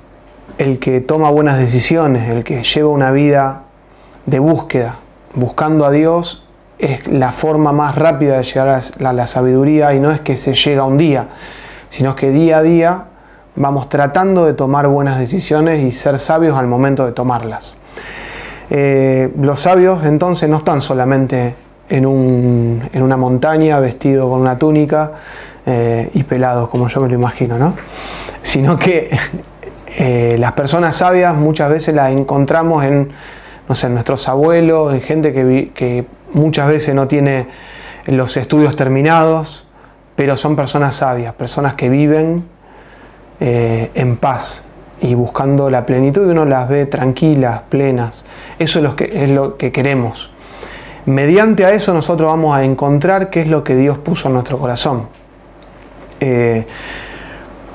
el 0.58 0.78
que 0.78 1.00
toma 1.00 1.30
buenas 1.30 1.58
decisiones, 1.58 2.28
el 2.28 2.44
que 2.44 2.64
lleva 2.64 2.90
una 2.90 3.12
vida 3.12 3.62
de 4.26 4.40
búsqueda, 4.40 4.96
buscando 5.34 5.86
a 5.86 5.90
Dios 5.90 6.46
es 6.80 7.06
la 7.06 7.32
forma 7.32 7.72
más 7.72 7.94
rápida 7.94 8.38
de 8.38 8.44
llegar 8.44 8.68
a 8.68 9.12
la, 9.12 9.26
sabiduría 9.26 9.94
y 9.94 10.00
no 10.00 10.10
es 10.10 10.20
que 10.20 10.36
se 10.36 10.54
llega 10.54 10.84
un 10.84 10.96
día, 10.96 11.28
sino 11.90 12.16
que 12.16 12.30
día 12.30 12.58
a 12.58 12.62
día 12.62 13.04
vamos 13.54 13.88
tratando 13.88 14.46
de 14.46 14.54
tomar 14.54 14.88
buenas 14.88 15.18
decisiones 15.18 15.80
y 15.80 15.92
ser 15.92 16.18
sabios 16.18 16.56
al 16.58 16.66
momento 16.66 17.06
de 17.06 17.12
tomarlas. 17.12 17.76
Eh, 18.70 19.32
los 19.38 19.60
sabios 19.60 20.04
entonces 20.04 20.48
no 20.48 20.58
están 20.58 20.80
solamente 20.80 21.54
en, 21.90 22.06
una 22.06 23.16
montaña 23.16 23.80
vestidos 23.80 24.30
con 24.30 24.40
una 24.40 24.58
túnica 24.58 25.12
eh, 25.70 26.10
y 26.14 26.22
pelados, 26.24 26.68
como 26.68 26.88
yo 26.88 27.00
me 27.00 27.08
lo 27.08 27.14
imagino, 27.14 27.58
¿no? 27.58 27.74
sino 28.42 28.78
que 28.78 29.10
eh, 29.86 30.36
las 30.38 30.52
personas 30.52 30.96
sabias 30.96 31.34
muchas 31.34 31.70
veces 31.70 31.94
las 31.94 32.10
encontramos 32.12 32.84
en, 32.84 33.12
no 33.68 33.74
sé, 33.74 33.88
nuestros 33.88 34.28
abuelos, 34.28 34.94
en 34.94 35.00
gente 35.00 35.32
que, 35.32 35.70
que 35.74 36.06
muchas 36.32 36.68
veces 36.68 36.94
no 36.94 37.06
tiene 37.08 37.46
los 38.06 38.36
estudios 38.36 38.76
terminados, 38.76 39.66
pero 40.16 40.36
son 40.36 40.56
personas 40.56 40.96
sabias, 40.96 41.34
personas 41.34 41.74
que 41.74 41.88
viven 41.88 42.44
en 43.40 44.16
paz, 44.18 44.64
y 45.00 45.14
buscando 45.14 45.70
la 45.70 45.86
plenitud 45.86 46.26
y 46.26 46.30
uno 46.30 46.44
las 46.44 46.68
ve 46.68 46.86
tranquilas, 46.86 47.62
plenas. 47.68 48.24
Eso 48.58 48.78
es 48.80 48.84
lo 48.84 48.96
que, 48.96 49.10
es 49.12 49.30
lo 49.30 49.56
que 49.56 49.72
queremos. 49.72 50.30
Mediante 51.06 51.64
a 51.64 51.72
eso 51.72 51.94
nosotros 51.94 52.28
vamos 52.28 52.54
a 52.54 52.64
encontrar 52.64 53.30
qué 53.30 53.40
es 53.40 53.46
lo 53.48 53.64
que 53.64 53.74
Dios 53.74 53.98
puso 53.98 54.28
en 54.28 54.34
nuestro 54.34 54.58
corazón. 54.58 55.08
Eh, 56.20 56.66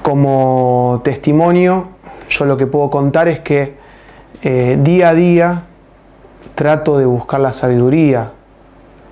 como 0.02 1.02
testimonio, 1.04 1.90
yo 2.30 2.46
lo 2.46 2.58
que 2.58 2.68
puedo 2.68 2.90
contar 2.90 3.28
es 3.28 3.40
que 3.40 3.74
eh, 4.44 4.78
día 4.82 5.10
a 5.10 5.14
día 5.16 5.64
trato 6.54 6.98
de 6.98 7.06
buscar 7.06 7.40
la 7.40 7.54
sabiduría. 7.54 8.32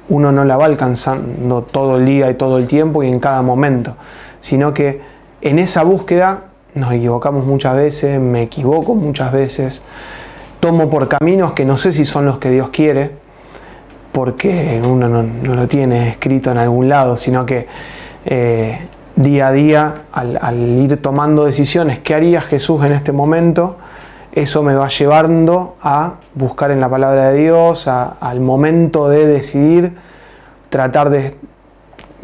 Uno 0.09 0.31
no 0.31 0.45
la 0.45 0.57
va 0.57 0.65
alcanzando 0.65 1.63
todo 1.63 1.97
el 1.97 2.05
día 2.05 2.29
y 2.29 2.35
todo 2.35 2.57
el 2.57 2.67
tiempo 2.67 3.03
y 3.03 3.07
en 3.07 3.19
cada 3.19 3.41
momento, 3.41 3.95
sino 4.41 4.73
que 4.73 5.01
en 5.41 5.59
esa 5.59 5.83
búsqueda 5.83 6.43
nos 6.75 6.91
equivocamos 6.91 7.45
muchas 7.45 7.75
veces, 7.75 8.19
me 8.19 8.43
equivoco 8.43 8.95
muchas 8.95 9.31
veces, 9.31 9.83
tomo 10.59 10.89
por 10.89 11.07
caminos 11.07 11.53
que 11.53 11.65
no 11.65 11.77
sé 11.77 11.91
si 11.91 12.05
son 12.05 12.25
los 12.25 12.37
que 12.37 12.49
Dios 12.49 12.69
quiere, 12.69 13.11
porque 14.11 14.81
uno 14.83 15.09
no, 15.09 15.55
lo 15.55 15.67
tiene 15.67 16.09
escrito 16.09 16.51
en 16.51 16.57
algún 16.57 16.87
lado, 16.87 17.17
sino 17.17 17.45
que 17.45 17.67
eh, 18.25 18.79
día 19.15 19.47
a 19.47 19.51
día, 19.51 19.93
al, 20.11 20.57
ir 20.57 21.01
tomando 21.01 21.45
decisiones, 21.45 21.99
¿qué 21.99 22.15
haría 22.15 22.41
Jesús 22.41 22.83
en 22.83 22.93
este 22.93 23.11
momento? 23.11 23.77
Eso 24.31 24.63
me 24.63 24.73
va 24.73 24.87
llevando 24.89 25.75
a 25.81 26.15
buscar 26.33 26.71
en 26.71 26.79
la 26.79 26.89
palabra 26.89 27.31
de 27.31 27.41
Dios, 27.41 27.87
al 27.87 28.39
momento 28.39 29.09
de 29.09 29.27
decidir, 29.27 29.95
tratar 30.69 31.09
de 31.09 31.35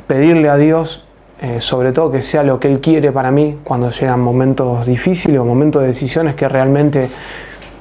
pedirle 0.08 0.50
a 0.50 0.58
Dios 0.58 1.05
eh, 1.41 1.62
sobre 1.62 1.93
todo 1.93 2.12
que 2.12 2.22
sea 2.22 2.43
lo 2.43 2.60
que 2.60 2.67
Él 2.67 2.81
quiere 2.81 3.13
para 3.13 3.31
mí 3.31 3.60
cuando 3.63 3.89
llegan 3.91 4.19
momentos 4.19 4.86
difíciles 4.86 5.39
o 5.39 5.46
momentos 5.46 5.81
de 5.84 5.88
decisiones 5.88 6.36
que 6.36 6.50
realmente 6.50 7.10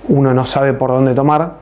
uno 0.07 0.33
no 0.33 0.45
sabe 0.45 0.75
por 0.75 0.91
dónde 0.91 1.13
tomar. 1.13 1.55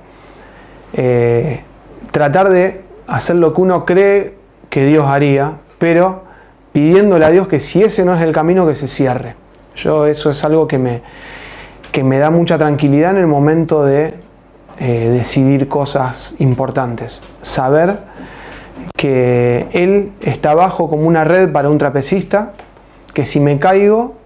Eh, 0.93 1.63
tratar 2.11 2.51
de 2.51 2.85
hacer 3.07 3.37
lo 3.37 3.55
que 3.55 3.61
uno 3.63 3.87
cree 3.87 4.35
que 4.69 4.85
Dios 4.85 5.07
haría, 5.07 5.53
pero 5.79 6.26
pidiéndole 6.77 7.25
a 7.25 7.31
Dios 7.31 7.49
que 7.49 7.59
si 7.59 7.83
ese 7.83 8.05
no 8.05 8.15
es 8.15 8.21
el 8.21 8.35
camino, 8.35 8.67
que 8.67 8.75
se 8.75 8.87
cierre. 8.87 9.35
Yo 9.77 10.05
eso 10.05 10.31
es 10.31 10.45
algo 10.45 10.69
que 10.69 10.77
me, 10.77 11.01
que 11.91 12.05
me 12.05 12.19
da 12.19 12.29
mucha 12.29 12.59
tranquilidad 12.59 13.13
en 13.13 13.17
el 13.17 13.27
momento 13.27 13.83
de 13.83 14.13
eh, 14.79 15.09
decidir 15.11 15.69
cosas 15.69 16.35
importantes. 16.39 17.23
Saber 17.41 18.01
que 18.95 19.69
él 19.73 20.13
está 20.21 20.51
abajo 20.51 20.91
como 20.91 21.09
una 21.09 21.25
red 21.25 21.51
para 21.51 21.71
un 21.71 21.79
trapecista, 21.79 22.53
que 23.15 23.25
si 23.25 23.41
me 23.41 23.59
caigo, 23.59 24.17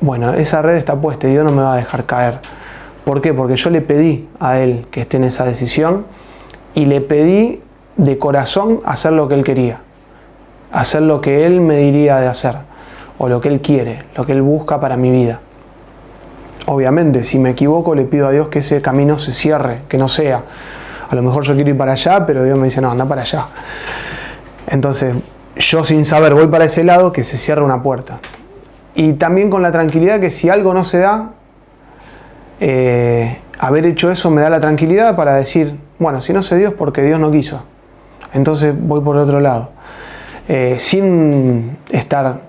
bueno, 0.00 0.34
esa 0.34 0.62
red 0.62 0.76
está 0.76 0.94
puesta 1.00 1.26
y 1.26 1.32
Dios 1.32 1.44
no 1.44 1.50
me 1.50 1.62
va 1.62 1.74
a 1.74 1.78
dejar 1.78 2.06
caer. 2.06 2.38
¿Por 3.04 3.20
qué? 3.20 3.34
Porque 3.34 3.56
yo 3.56 3.70
le 3.70 3.80
pedí 3.80 4.28
a 4.38 4.60
él 4.60 4.86
que 4.92 5.00
esté 5.00 5.16
en 5.16 5.24
esa 5.24 5.46
decisión 5.46 6.06
y 6.76 6.84
le 6.84 7.00
pedí 7.00 7.60
de 7.96 8.18
corazón 8.18 8.78
hacer 8.84 9.14
lo 9.14 9.26
que 9.26 9.34
él 9.34 9.42
quería, 9.42 9.80
hacer 10.72 11.02
lo 11.02 11.20
que 11.20 11.46
él 11.46 11.60
me 11.60 11.76
diría 11.76 12.16
de 12.16 12.26
hacer, 12.26 12.56
o 13.18 13.28
lo 13.28 13.40
que 13.40 13.48
él 13.48 13.60
quiere, 13.60 14.04
lo 14.16 14.24
que 14.24 14.32
él 14.32 14.42
busca 14.42 14.80
para 14.80 14.96
mi 14.96 15.10
vida. 15.10 15.40
Obviamente, 16.66 17.24
si 17.24 17.38
me 17.38 17.50
equivoco, 17.50 17.94
le 17.94 18.04
pido 18.04 18.28
a 18.28 18.30
Dios 18.30 18.48
que 18.48 18.60
ese 18.60 18.80
camino 18.82 19.18
se 19.18 19.32
cierre, 19.32 19.82
que 19.88 19.98
no 19.98 20.08
sea 20.08 20.44
a 21.10 21.16
lo 21.16 21.22
mejor 21.22 21.42
yo 21.42 21.54
quiero 21.54 21.70
ir 21.70 21.76
para 21.76 21.92
allá, 21.92 22.24
pero 22.24 22.44
Dios 22.44 22.56
me 22.56 22.66
dice, 22.66 22.80
no, 22.80 22.88
anda 22.88 23.04
para 23.04 23.22
allá. 23.22 23.46
Entonces, 24.68 25.16
yo 25.56 25.82
sin 25.82 26.04
saber 26.04 26.34
voy 26.34 26.46
para 26.46 26.66
ese 26.66 26.84
lado, 26.84 27.10
que 27.10 27.24
se 27.24 27.36
cierra 27.36 27.64
una 27.64 27.82
puerta. 27.82 28.20
Y 28.94 29.14
también 29.14 29.50
con 29.50 29.60
la 29.60 29.72
tranquilidad 29.72 30.20
que 30.20 30.30
si 30.30 30.48
algo 30.48 30.72
no 30.72 30.84
se 30.84 30.98
da, 30.98 31.30
eh, 32.60 33.40
haber 33.58 33.86
hecho 33.86 34.12
eso 34.12 34.30
me 34.30 34.40
da 34.40 34.50
la 34.50 34.60
tranquilidad 34.60 35.16
para 35.16 35.34
decir, 35.34 35.80
bueno, 35.98 36.22
si 36.22 36.32
no 36.32 36.44
se 36.44 36.56
dio 36.56 36.68
es 36.68 36.74
porque 36.74 37.02
Dios 37.02 37.18
no 37.18 37.32
quiso. 37.32 37.64
Entonces 38.32 38.72
voy 38.78 39.00
por 39.00 39.16
otro 39.16 39.40
lado. 39.40 39.70
Eh, 40.52 40.80
sin 40.80 41.78
estar 41.92 42.40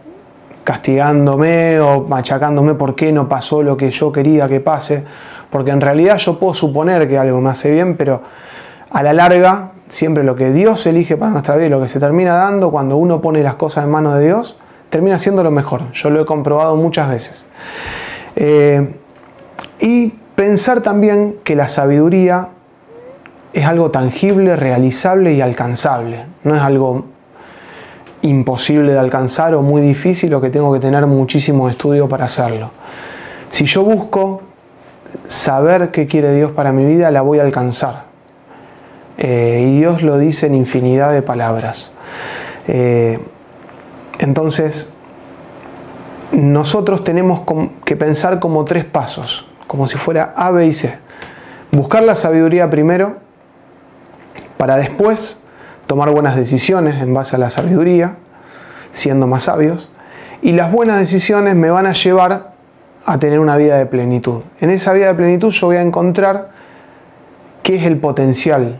castigándome 0.64 1.80
o 1.80 2.02
machacándome 2.02 2.74
por 2.74 2.96
qué 2.96 3.12
no 3.12 3.30
pasó 3.30 3.62
lo 3.62 3.78
que 3.78 3.92
yo 3.92 4.12
quería 4.12 4.48
que 4.48 4.60
pase, 4.60 5.04
porque 5.52 5.70
en 5.70 5.82
realidad 5.82 6.18
yo 6.18 6.40
puedo 6.40 6.56
suponer 6.56 7.08
que 7.08 7.20
algo 7.20 7.40
me 7.42 7.52
hace 7.52 7.70
bien, 7.70 7.96
pero 7.98 8.24
a 8.90 9.04
la 9.04 9.14
larga, 9.14 9.74
siempre 9.88 10.24
lo 10.24 10.34
que 10.34 10.52
Dios 10.52 10.84
elige 10.88 11.16
para 11.16 11.32
nuestra 11.32 11.56
vida 11.56 11.68
y 11.68 11.70
lo 11.70 11.80
que 11.80 11.88
se 11.88 12.00
termina 12.00 12.34
dando 12.34 12.72
cuando 12.72 12.98
uno 12.98 13.22
pone 13.22 13.44
las 13.44 13.54
cosas 13.54 13.84
en 13.84 13.92
manos 13.92 14.16
de 14.18 14.26
Dios, 14.26 14.58
termina 14.90 15.20
siendo 15.20 15.44
lo 15.44 15.52
mejor. 15.52 15.92
Yo 15.92 16.10
lo 16.10 16.24
he 16.24 16.26
comprobado 16.26 16.76
muchas 16.78 17.08
veces. 17.08 17.46
Eh, 18.36 18.96
y 19.80 20.08
pensar 20.34 20.82
también 20.82 21.36
que 21.44 21.56
la 21.56 21.68
sabiduría 21.68 22.48
es 23.54 23.68
algo 23.68 23.92
tangible, 23.92 24.56
realizable 24.56 25.34
y 25.34 25.42
alcanzable. 25.42 26.26
No 26.44 26.56
es 26.56 26.62
algo 26.64 27.11
imposible 28.22 28.94
de 28.94 29.00
alcanzar 29.00 29.56
o 29.56 29.62
muy 29.62 29.82
difícil 29.82 30.34
o 30.34 30.42
que 30.42 30.50
tengo 30.50 30.72
que 30.74 30.80
tener 30.80 31.06
muchísimo 31.08 31.70
estudio 31.70 32.08
para 32.08 32.26
hacerlo. 32.26 32.72
Si 33.50 33.66
yo 33.66 33.84
busco 33.84 34.42
saber 35.28 35.92
qué 35.92 36.08
quiere 36.08 36.34
Dios 36.34 36.52
para 36.52 36.72
mi 36.72 36.86
vida, 36.86 37.12
la 37.12 37.22
voy 37.22 37.40
a 37.40 37.44
alcanzar. 37.44 38.06
Eh, 39.18 39.68
y 39.68 39.78
Dios 39.80 40.04
lo 40.04 40.18
dice 40.18 40.48
en 40.48 40.56
infinidad 40.56 41.12
de 41.12 41.22
palabras. 41.22 41.94
Eh, 42.68 43.20
entonces, 44.20 44.94
nosotros 46.32 47.04
tenemos 47.04 47.42
que 47.84 47.96
pensar 47.96 48.40
como 48.40 48.64
tres 48.66 48.86
pasos, 48.86 49.50
como 49.68 49.88
si 49.88 49.98
fuera 49.98 50.34
A, 50.38 50.52
B 50.52 50.68
y 50.68 50.74
C. 50.74 50.98
Buscar 51.72 52.04
la 52.04 52.16
sabiduría 52.16 52.70
primero, 52.70 53.18
para 54.58 54.78
después 54.78 55.41
tomar 55.92 56.10
buenas 56.12 56.38
decisiones 56.38 57.02
en 57.02 57.14
base 57.14 57.36
a 57.36 57.40
la 57.40 57.50
sabiduría, 57.50 58.16
siendo 58.94 59.28
más 59.28 59.44
sabios. 59.44 59.90
Y 60.42 60.54
las 60.54 60.72
buenas 60.72 60.98
decisiones 60.98 61.58
me 61.58 61.70
van 61.70 61.86
a 61.86 61.92
llevar 61.92 62.54
a 63.06 63.20
tener 63.20 63.42
una 63.42 63.58
vida 63.58 63.78
de 63.78 63.86
plenitud. 63.88 64.44
En 64.62 64.70
esa 64.70 64.94
vida 64.94 65.08
de 65.08 65.16
plenitud 65.16 65.52
yo 65.52 65.68
voy 65.68 65.76
a 65.76 65.82
encontrar 65.82 66.52
qué 67.62 67.76
es 67.76 67.84
el 67.84 67.98
potencial 67.98 68.78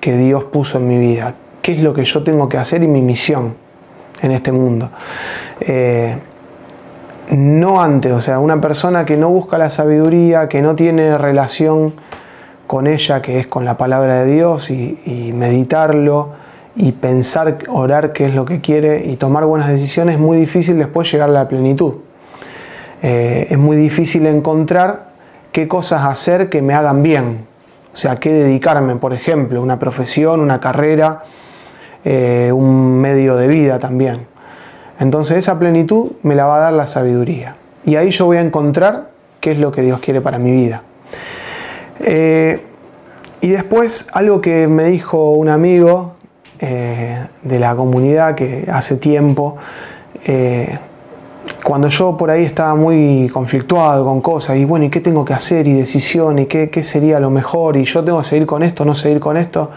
que 0.00 0.16
Dios 0.16 0.44
puso 0.44 0.78
en 0.78 0.88
mi 0.88 0.96
vida, 0.96 1.34
qué 1.60 1.72
es 1.72 1.82
lo 1.82 1.92
que 1.92 2.06
yo 2.06 2.24
tengo 2.24 2.48
que 2.48 2.56
hacer 2.56 2.82
y 2.82 2.88
mi 2.88 3.02
misión 3.02 3.54
en 4.22 4.32
este 4.32 4.50
mundo. 4.50 4.88
Eh, 5.60 6.16
no 7.32 7.82
antes, 7.82 8.12
o 8.12 8.20
sea, 8.20 8.38
una 8.38 8.62
persona 8.62 9.04
que 9.04 9.18
no 9.18 9.28
busca 9.28 9.58
la 9.58 9.68
sabiduría, 9.68 10.48
que 10.48 10.62
no 10.62 10.74
tiene 10.74 11.18
relación 11.18 11.92
con 12.66 12.86
ella, 12.86 13.20
que 13.20 13.40
es 13.40 13.46
con 13.46 13.66
la 13.66 13.76
palabra 13.76 14.24
de 14.24 14.32
Dios 14.32 14.70
y, 14.70 15.32
meditarlo 15.34 16.45
y 16.76 16.92
pensar, 16.92 17.58
orar 17.68 18.12
qué 18.12 18.26
es 18.26 18.34
lo 18.34 18.44
que 18.44 18.60
quiere 18.60 19.06
y 19.06 19.16
tomar 19.16 19.46
buenas 19.46 19.68
decisiones, 19.68 20.16
es 20.16 20.20
muy 20.20 20.36
difícil 20.36 20.78
después 20.78 21.10
llegar 21.10 21.30
a 21.30 21.32
la 21.32 21.48
plenitud. 21.48 21.94
Eh, 23.02 23.48
es 23.50 23.58
muy 23.58 23.76
difícil 23.76 24.26
encontrar 24.26 25.08
qué 25.52 25.66
cosas 25.68 26.04
hacer 26.04 26.50
que 26.50 26.60
me 26.60 26.74
hagan 26.74 27.02
bien, 27.02 27.46
o 27.92 27.96
sea, 27.96 28.16
qué 28.16 28.30
dedicarme, 28.30 28.96
por 28.96 29.14
ejemplo, 29.14 29.62
una 29.62 29.78
profesión, 29.78 30.40
una 30.40 30.60
carrera, 30.60 31.24
eh, 32.04 32.52
un 32.52 33.00
medio 33.00 33.36
de 33.36 33.48
vida 33.48 33.78
también. 33.78 34.26
Entonces 35.00 35.38
esa 35.38 35.58
plenitud 35.58 36.12
me 36.22 36.34
la 36.34 36.46
va 36.46 36.56
a 36.56 36.60
dar 36.60 36.72
la 36.74 36.86
sabiduría. 36.86 37.56
Y 37.84 37.96
ahí 37.96 38.10
yo 38.10 38.26
voy 38.26 38.36
a 38.36 38.40
encontrar 38.40 39.10
qué 39.40 39.52
es 39.52 39.58
lo 39.58 39.72
que 39.72 39.82
Dios 39.82 40.00
quiere 40.00 40.20
para 40.20 40.38
mi 40.38 40.52
vida. 40.52 40.82
Eh, 42.00 42.60
y 43.40 43.48
después 43.48 44.08
algo 44.12 44.40
que 44.40 44.66
me 44.66 44.84
dijo 44.84 45.32
un 45.32 45.48
amigo 45.48 46.16
eh, 46.60 47.26
de 47.42 47.58
la 47.58 47.74
comunidad 47.74 48.34
que 48.34 48.68
hace 48.72 48.96
tiempo, 48.96 49.56
cuando 51.62 51.88
yo 51.88 52.16
por 52.16 52.30
ahí 52.30 52.44
estaba 52.44 52.74
muy 52.74 53.28
conflictuado 53.32 54.04
con 54.04 54.20
cosas 54.20 54.56
y 54.56 54.64
bueno, 54.64 54.84
¿y 54.84 54.90
qué 54.90 55.00
tengo 55.00 55.24
que 55.24 55.34
hacer? 55.34 55.66
Y 55.66 55.72
decisiones, 55.72 56.44
y 56.44 56.48
qué, 56.48 56.70
qué 56.70 56.84
sería 56.84 57.20
lo 57.20 57.30
mejor, 57.30 57.76
y 57.76 57.84
yo 57.84 58.04
tengo 58.04 58.20
que 58.20 58.28
seguir 58.28 58.46
con 58.46 58.62
esto, 58.62 58.84
no 58.84 58.94
seguir 58.94 59.20
con 59.20 59.36
esto, 59.36 59.70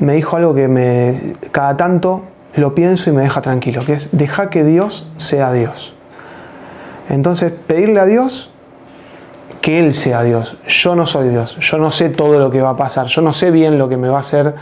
me 0.00 0.14
dijo 0.14 0.36
algo 0.36 0.54
que 0.54 0.68
me, 0.68 1.36
cada 1.52 1.76
tanto 1.76 2.22
lo 2.54 2.74
pienso 2.74 3.10
y 3.10 3.12
me 3.12 3.22
deja 3.22 3.42
tranquilo, 3.42 3.80
que 3.84 3.94
es 3.94 4.16
deja 4.16 4.50
que 4.50 4.64
Dios 4.64 5.08
sea 5.16 5.52
Dios. 5.52 5.94
Entonces, 7.08 7.52
pedirle 7.52 8.00
a 8.00 8.06
Dios 8.06 8.50
que 9.60 9.78
Él 9.78 9.94
sea 9.94 10.22
Dios. 10.22 10.56
Yo 10.66 10.96
no 10.96 11.06
soy 11.06 11.28
Dios, 11.28 11.56
yo 11.60 11.78
no 11.78 11.90
sé 11.90 12.08
todo 12.08 12.38
lo 12.38 12.50
que 12.50 12.60
va 12.60 12.70
a 12.70 12.76
pasar, 12.76 13.06
yo 13.06 13.22
no 13.22 13.32
sé 13.32 13.50
bien 13.50 13.78
lo 13.78 13.88
que 13.88 13.96
me 13.96 14.08
va 14.08 14.16
a 14.16 14.20
hacer 14.20 14.54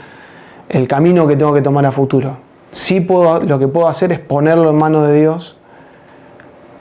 el 0.69 0.89
camino 0.89 1.27
que 1.27 1.37
tengo 1.37 1.53
que 1.53 1.63
tomar 1.63 1.87
a 1.87 1.93
futuro. 1.93 2.37
Sí 2.73 3.01
puedo, 3.01 3.41
lo 3.41 3.59
que 3.59 3.69
puedo 3.69 3.89
hacer 3.89 4.13
es 4.13 4.19
ponerlo 4.19 4.71
en 4.71 4.77
manos 4.77 5.07
de 5.09 5.21
Dios 5.21 5.57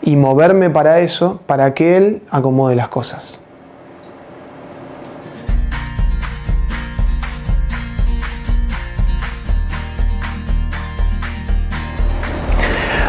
y 0.01 0.15
moverme 0.15 0.69
para 0.69 0.99
eso, 0.99 1.41
para 1.45 1.73
que 1.73 1.97
Él 1.97 2.21
acomode 2.29 2.75
las 2.75 2.89
cosas. 2.89 3.39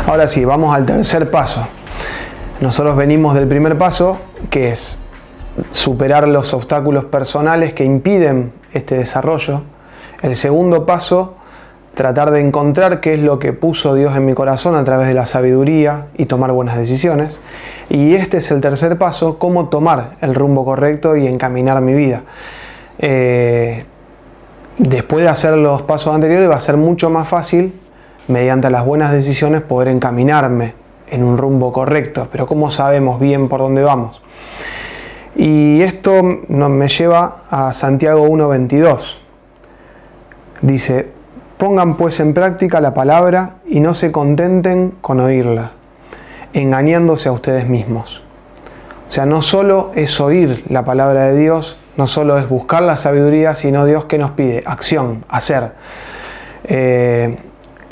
Ahora 0.07 0.29
sí, 0.29 0.45
vamos 0.45 0.75
al 0.75 0.85
tercer 0.85 1.31
paso. 1.31 1.67
Nosotros 2.61 2.95
venimos 2.95 3.35
del 3.35 3.49
primer 3.49 3.77
paso, 3.79 4.19
que 4.51 4.71
es 4.71 4.99
superar 5.71 6.29
los 6.29 6.53
obstáculos 6.53 7.07
personales 7.07 7.73
que 7.73 7.85
impiden 7.85 8.53
este 8.73 8.97
desarrollo. 8.97 9.63
El 10.23 10.37
segundo 10.37 10.87
paso, 10.87 11.35
tratar 11.95 12.31
de 12.31 12.41
encontrar 12.41 13.01
qué 13.01 13.15
es 13.15 13.21
lo 13.21 13.39
que 13.39 13.53
puso 13.53 13.95
Dios 13.95 14.17
en 14.17 14.27
mi 14.27 14.35
corazón 14.35 14.75
a 14.75 14.85
través 14.85 15.09
de 15.09 15.15
la 15.15 15.27
sabiduría 15.27 16.07
y 16.17 16.27
tomar 16.27 16.53
buenas 16.53 16.77
decisiones. 16.77 17.41
Y 17.89 18.15
este 18.15 18.39
es 18.39 18.51
el 18.51 18.61
tercer 18.61 18.99
paso, 18.99 19.39
cómo 19.39 19.69
tomar 19.69 20.13
el 20.21 20.35
rumbo 20.35 20.65
correcto 20.65 21.17
y 21.17 21.27
encaminar 21.27 21.81
mi 21.81 21.95
vida. 21.95 22.23
Eh, 22.99 23.85
después 24.79 25.23
de 25.23 25.31
hacer 25.31 25.57
los 25.57 25.83
pasos 25.83 26.15
anteriores 26.15 26.51
va 26.51 26.57
a 26.57 26.61
ser 26.61 26.77
mucho 26.77 27.11
más 27.11 27.29
fácil, 27.29 27.81
mediante 28.29 28.71
las 28.71 28.85
buenas 28.85 29.13
decisiones, 29.13 29.63
poder 29.63 29.89
encaminarme 29.89 30.75
en 31.11 31.23
un 31.23 31.39
rumbo 31.39 31.73
correcto. 31.73 32.29
Pero 32.33 32.47
¿cómo 32.47 32.71
sabemos 32.71 33.21
bien 33.21 33.49
por 33.49 33.61
dónde 33.61 33.83
vamos? 33.83 34.23
Y 35.37 35.83
esto 35.83 36.23
me 36.23 36.89
lleva 36.89 37.43
a 37.51 37.73
Santiago 37.73 38.27
1.22. 38.27 39.24
Dice, 40.65 41.11
pongan 41.59 41.99
pues 41.99 42.21
en 42.21 42.33
práctica 42.33 42.81
la 42.81 42.95
palabra 42.95 43.57
y 43.67 43.81
no 43.81 43.93
se 43.93 44.11
contenten 44.11 44.95
con 45.03 45.21
oírla, 45.21 45.73
engañándose 46.55 47.29
a 47.29 47.33
ustedes 47.33 47.69
mismos. 47.69 48.23
O 49.07 49.13
sea, 49.13 49.27
no 49.27 49.43
solo 49.43 49.93
es 49.95 50.19
oír 50.23 50.65
la 50.71 50.83
palabra 50.83 51.25
de 51.27 51.37
Dios, 51.39 51.77
no 51.99 52.07
solo 52.07 52.39
es 52.39 52.49
buscar 52.49 52.83
la 52.83 52.97
sabiduría, 52.97 53.55
sino 53.55 53.85
Dios 53.85 54.07
que 54.07 54.17
nos 54.17 54.31
pide 54.31 54.63
acción, 54.65 55.27
hacer. 55.29 55.73
Eh, 56.65 57.37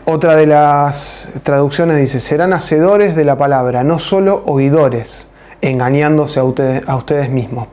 otra 0.06 0.35
de 0.35 0.46
las 0.46 1.28
traducciones 1.42 1.98
dice, 1.98 2.20
serán 2.20 2.54
hacedores 2.54 3.14
de 3.14 3.26
la 3.26 3.37
palabra, 3.37 3.85
no 3.85 3.98
solo 3.98 4.44
oidores 4.46 5.30
engañándose 5.61 6.40
a 6.40 6.44
ustedes, 6.44 6.88
a 6.88 6.96
ustedes 6.96 7.28
mismos. 7.28 7.68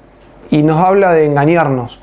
Y 0.50 0.62
nos 0.62 0.84
habla 0.84 1.14
de 1.14 1.26
engañarnos. 1.26 1.99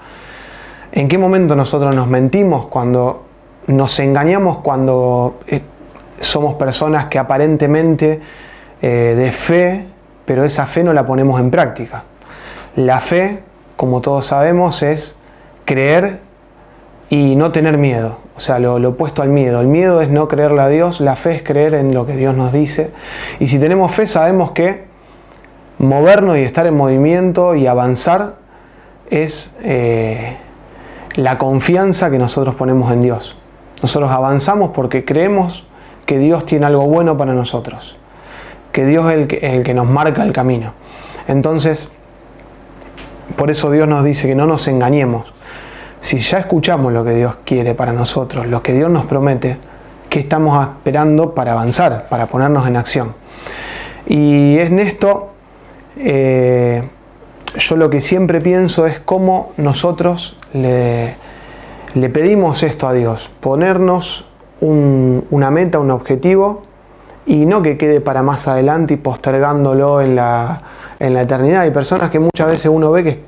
¿En 0.97 1.09
qué 1.09 1.19
momento 1.19 1.55
nosotros 1.55 1.95
nos 1.95 2.09
mentimos? 2.09 2.69
Cuando 2.69 3.27
nos 3.67 4.01
engañamos, 4.01 4.61
cuando 4.61 5.41
eh, 5.47 5.61
somos 6.21 6.55
personas 6.55 7.09
que 7.09 7.19
aparentemente 7.19 8.23
eh, 8.81 9.15
de 9.15 9.31
fe, 9.31 9.89
pero 10.25 10.43
esa 10.47 10.65
fe 10.65 10.83
no 10.83 10.95
la 10.95 11.07
ponemos 11.07 11.39
en 11.39 11.51
práctica. 11.51 12.05
La 12.77 13.01
fe, 13.01 13.43
como 13.77 14.01
todos 14.01 14.25
sabemos, 14.25 14.83
es 14.83 15.19
creer 15.67 16.21
y 17.11 17.37
no 17.37 17.53
tener 17.53 17.77
miedo. 17.77 18.17
O 18.35 18.41
sea, 18.41 18.59
lo, 18.59 18.77
opuesto 18.77 19.21
al 19.21 19.29
miedo. 19.29 19.61
El 19.61 19.67
miedo 19.67 20.01
es 20.01 20.09
no 20.09 20.29
creerle 20.29 20.63
a 20.63 20.69
Dios, 20.69 21.03
la 21.03 21.15
fe 21.15 21.35
es 21.35 21.43
creer 21.43 21.75
en 21.75 21.93
lo 21.93 22.07
que 22.07 22.17
Dios 22.17 22.35
nos 22.35 22.55
dice. 22.55 22.91
Y 23.39 23.49
si 23.49 23.59
tenemos 23.59 23.93
fe, 23.93 24.07
sabemos 24.07 24.53
que 24.53 24.87
movernos 25.77 26.39
y 26.39 26.41
estar 26.41 26.67
en 26.67 26.75
movimiento 26.75 27.55
y 27.55 27.67
avanzar 27.67 28.37
es 29.11 29.55
eh, 29.63 30.39
la 31.17 31.39
confianza 31.39 32.11
que 32.11 32.19
nosotros 32.19 32.55
ponemos 32.55 32.93
en 32.93 33.03
Dios. 33.03 33.37
Nosotros 33.83 34.11
avanzamos 34.11 34.71
porque 34.75 35.05
creemos 35.05 35.67
que 36.05 36.19
Dios 36.19 36.47
tiene 36.47 36.67
algo 36.67 36.87
bueno 36.87 37.17
para 37.17 37.35
nosotros, 37.35 37.97
que 38.73 38.85
Dios 38.87 39.11
es 39.11 39.19
el 39.19 39.27
que, 39.27 39.37
el 39.39 39.63
que 39.65 39.75
nos 39.75 39.87
marca 39.87 40.23
el 40.23 40.33
camino. 40.33 40.73
Entonces, 41.27 41.91
por 43.35 43.51
eso 43.51 43.71
Dios 43.71 43.89
nos 43.89 44.05
dice 44.05 44.29
que 44.29 44.35
no 44.35 44.47
nos 44.47 44.69
engañemos. 44.69 45.33
Si 46.01 46.19
ya 46.19 46.39
escuchamos 46.39 46.93
lo 46.93 47.05
que 47.05 47.13
Dios 47.13 47.37
quiere 47.45 47.75
para 47.75 47.93
nosotros, 47.93 48.47
lo 48.47 48.63
que 48.63 48.73
Dios 48.73 48.91
nos 48.91 49.07
promete, 49.07 49.57
¿qué 50.09 50.21
estamos 50.21 50.65
esperando 50.65 51.35
para 51.35 51.53
avanzar, 51.53 52.09
para 52.09 52.27
ponernos 52.27 52.67
en 52.67 52.77
acción? 52.77 53.15
Y 54.07 54.57
es 54.59 54.71
en 54.71 54.79
esto 54.79 55.33
eh, 55.97 56.83
yo 57.59 57.77
lo 57.77 57.91
que 57.91 58.01
siempre 58.01 58.41
pienso 58.41 58.87
es 58.87 59.01
cómo 59.01 59.53
nosotros 59.57 60.39
le, 60.53 61.17
pedimos 62.11 62.63
esto 62.63 62.89
a 62.89 62.93
Dios, 62.93 63.31
ponernos 63.41 64.27
una 64.61 65.51
meta, 65.51 65.79
un 65.79 65.91
objetivo, 65.91 66.63
y 67.27 67.45
no 67.45 67.61
que 67.61 67.77
quede 67.77 68.01
para 68.01 68.23
más 68.23 68.47
adelante 68.47 68.95
y 68.95 68.97
postergándolo 68.97 70.01
en 70.01 70.15
la, 70.15 70.63
en 71.01 71.13
la 71.13 71.23
eternidad. 71.23 71.63
Hay 71.63 71.73
personas 71.73 72.11
que 72.11 72.21
muchas 72.21 72.47
veces 72.47 72.67
uno 72.67 72.93
ve 72.93 73.23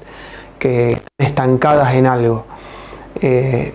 que, 0.58 0.92
están 0.92 1.02
estancadas 1.18 1.94
en 1.94 2.06
algo. 2.06 2.44
Eh, 3.20 3.74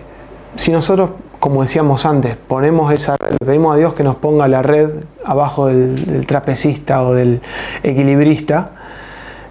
si 0.56 0.72
nosotros, 0.72 1.10
como 1.40 1.62
decíamos 1.62 2.06
antes, 2.06 2.36
ponemos 2.36 2.92
esa 2.92 3.16
red, 3.18 3.36
pedimos 3.44 3.74
a 3.74 3.78
Dios 3.78 3.94
que 3.94 4.02
nos 4.02 4.16
ponga 4.16 4.48
la 4.48 4.62
red 4.62 4.90
abajo 5.24 5.66
del 5.66 6.26
trapecista 6.26 7.02
o 7.02 7.12
del 7.12 7.42
equilibrista, 7.82 8.72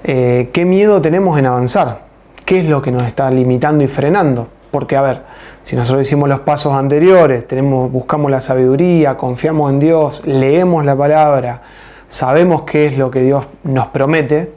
eh, 0.03 0.49
qué 0.51 0.65
miedo 0.65 1.01
tenemos 1.01 1.37
en 1.39 1.45
avanzar, 1.45 2.01
qué 2.45 2.59
es 2.59 2.65
lo 2.65 2.81
que 2.81 2.91
nos 2.91 3.03
está 3.03 3.29
limitando 3.31 3.83
y 3.83 3.87
frenando. 3.87 4.47
Porque, 4.71 4.97
a 4.97 5.01
ver, 5.01 5.21
si 5.61 5.75
nosotros 5.75 6.05
hicimos 6.05 6.27
los 6.27 6.39
pasos 6.41 6.73
anteriores, 6.73 7.47
tenemos, 7.47 7.91
buscamos 7.91 8.31
la 8.31 8.41
sabiduría, 8.41 9.15
confiamos 9.17 9.71
en 9.71 9.79
Dios, 9.79 10.23
leemos 10.25 10.83
la 10.83 10.95
palabra, 10.95 11.61
sabemos 12.09 12.63
qué 12.63 12.87
es 12.87 12.97
lo 12.97 13.11
que 13.11 13.21
Dios 13.21 13.45
nos 13.63 13.87
promete 13.87 14.51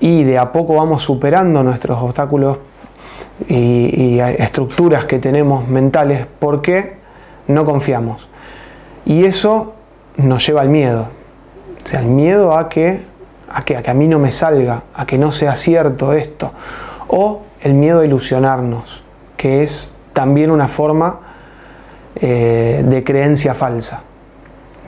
y 0.00 0.24
de 0.24 0.38
a 0.38 0.52
poco 0.52 0.74
vamos 0.74 1.02
superando 1.02 1.62
nuestros 1.62 1.98
obstáculos 2.02 2.58
y, 3.48 4.18
estructuras 4.18 5.06
que 5.06 5.18
tenemos 5.18 5.66
mentales 5.66 6.26
porque 6.38 6.96
no 7.48 7.64
confiamos. 7.64 8.28
Y 9.06 9.24
eso 9.24 9.74
nos 10.16 10.46
lleva 10.46 10.60
al 10.60 10.68
miedo. 10.68 11.08
O 11.82 11.86
sea, 11.86 12.00
el 12.00 12.06
miedo 12.06 12.56
a 12.56 12.68
que 12.68 13.02
a 13.50 13.64
que, 13.64 13.76
a 13.76 13.94
mí 13.94 14.08
no 14.08 14.18
me 14.18 14.32
salga, 14.32 14.82
a 14.94 15.06
que 15.06 15.18
no 15.18 15.32
sea 15.32 15.54
cierto 15.54 16.12
esto. 16.12 16.52
O 17.08 17.42
el 17.60 17.74
miedo 17.74 18.00
a 18.00 18.04
ilusionarnos, 18.04 19.04
que 19.36 19.62
es 19.62 19.96
también 20.12 20.50
una 20.50 20.68
forma 20.68 21.20
eh, 22.16 22.84
de 22.86 23.04
creencia 23.04 23.54
falsa. 23.54 24.02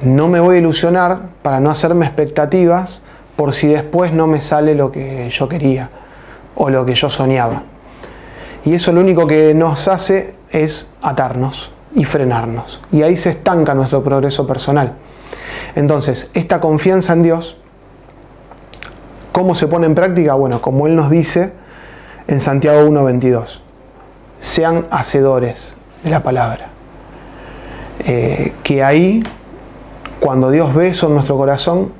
No 0.02 0.28
me 0.28 0.40
voy 0.40 0.56
a 0.56 0.58
ilusionar 0.58 1.20
para 1.42 1.60
no 1.60 1.70
hacerme 1.70 2.06
expectativas 2.06 3.02
por 3.34 3.52
si 3.52 3.68
después 3.68 4.12
no 4.12 4.26
me 4.26 4.40
sale 4.40 4.74
lo 4.74 4.90
que 4.90 5.28
yo 5.30 5.48
quería 5.48 5.90
o 6.54 6.70
lo 6.70 6.84
que 6.84 6.94
yo 6.94 7.08
soñaba. 7.10 7.62
Y 8.64 8.74
eso 8.74 8.92
lo 8.92 9.00
único 9.00 9.26
que 9.26 9.54
nos 9.54 9.88
hace 9.88 10.34
es 10.50 10.90
atarnos 11.02 11.72
y 11.94 12.04
frenarnos. 12.04 12.80
Y 12.92 13.02
ahí 13.02 13.16
se 13.16 13.30
estanca 13.30 13.74
nuestro 13.74 14.02
progreso 14.02 14.46
personal. 14.46 14.94
Entonces, 15.74 16.30
esta 16.34 16.60
confianza 16.60 17.12
en 17.12 17.22
Dios 17.22 17.60
¿Cómo 19.36 19.54
se 19.54 19.68
pone 19.68 19.84
en 19.84 19.94
práctica? 19.94 20.32
Bueno, 20.32 20.62
como 20.62 20.86
Él 20.86 20.96
nos 20.96 21.10
dice 21.10 21.52
en 22.26 22.40
Santiago 22.40 22.88
1.22, 22.88 23.60
sean 24.40 24.86
hacedores 24.90 25.76
de 26.02 26.08
la 26.08 26.22
palabra. 26.22 26.68
Eh, 27.98 28.54
que 28.62 28.82
ahí, 28.82 29.22
cuando 30.20 30.50
Dios 30.50 30.74
ve 30.74 30.88
eso 30.88 31.08
en 31.08 31.12
nuestro 31.12 31.36
corazón, 31.36 31.92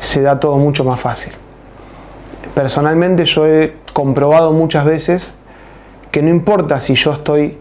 se 0.00 0.20
da 0.20 0.38
todo 0.38 0.58
mucho 0.58 0.84
más 0.84 1.00
fácil. 1.00 1.32
Personalmente 2.54 3.24
yo 3.24 3.46
he 3.46 3.76
comprobado 3.94 4.52
muchas 4.52 4.84
veces 4.84 5.34
que 6.10 6.20
no 6.20 6.28
importa 6.28 6.78
si 6.80 6.94
yo 6.94 7.14
estoy 7.14 7.56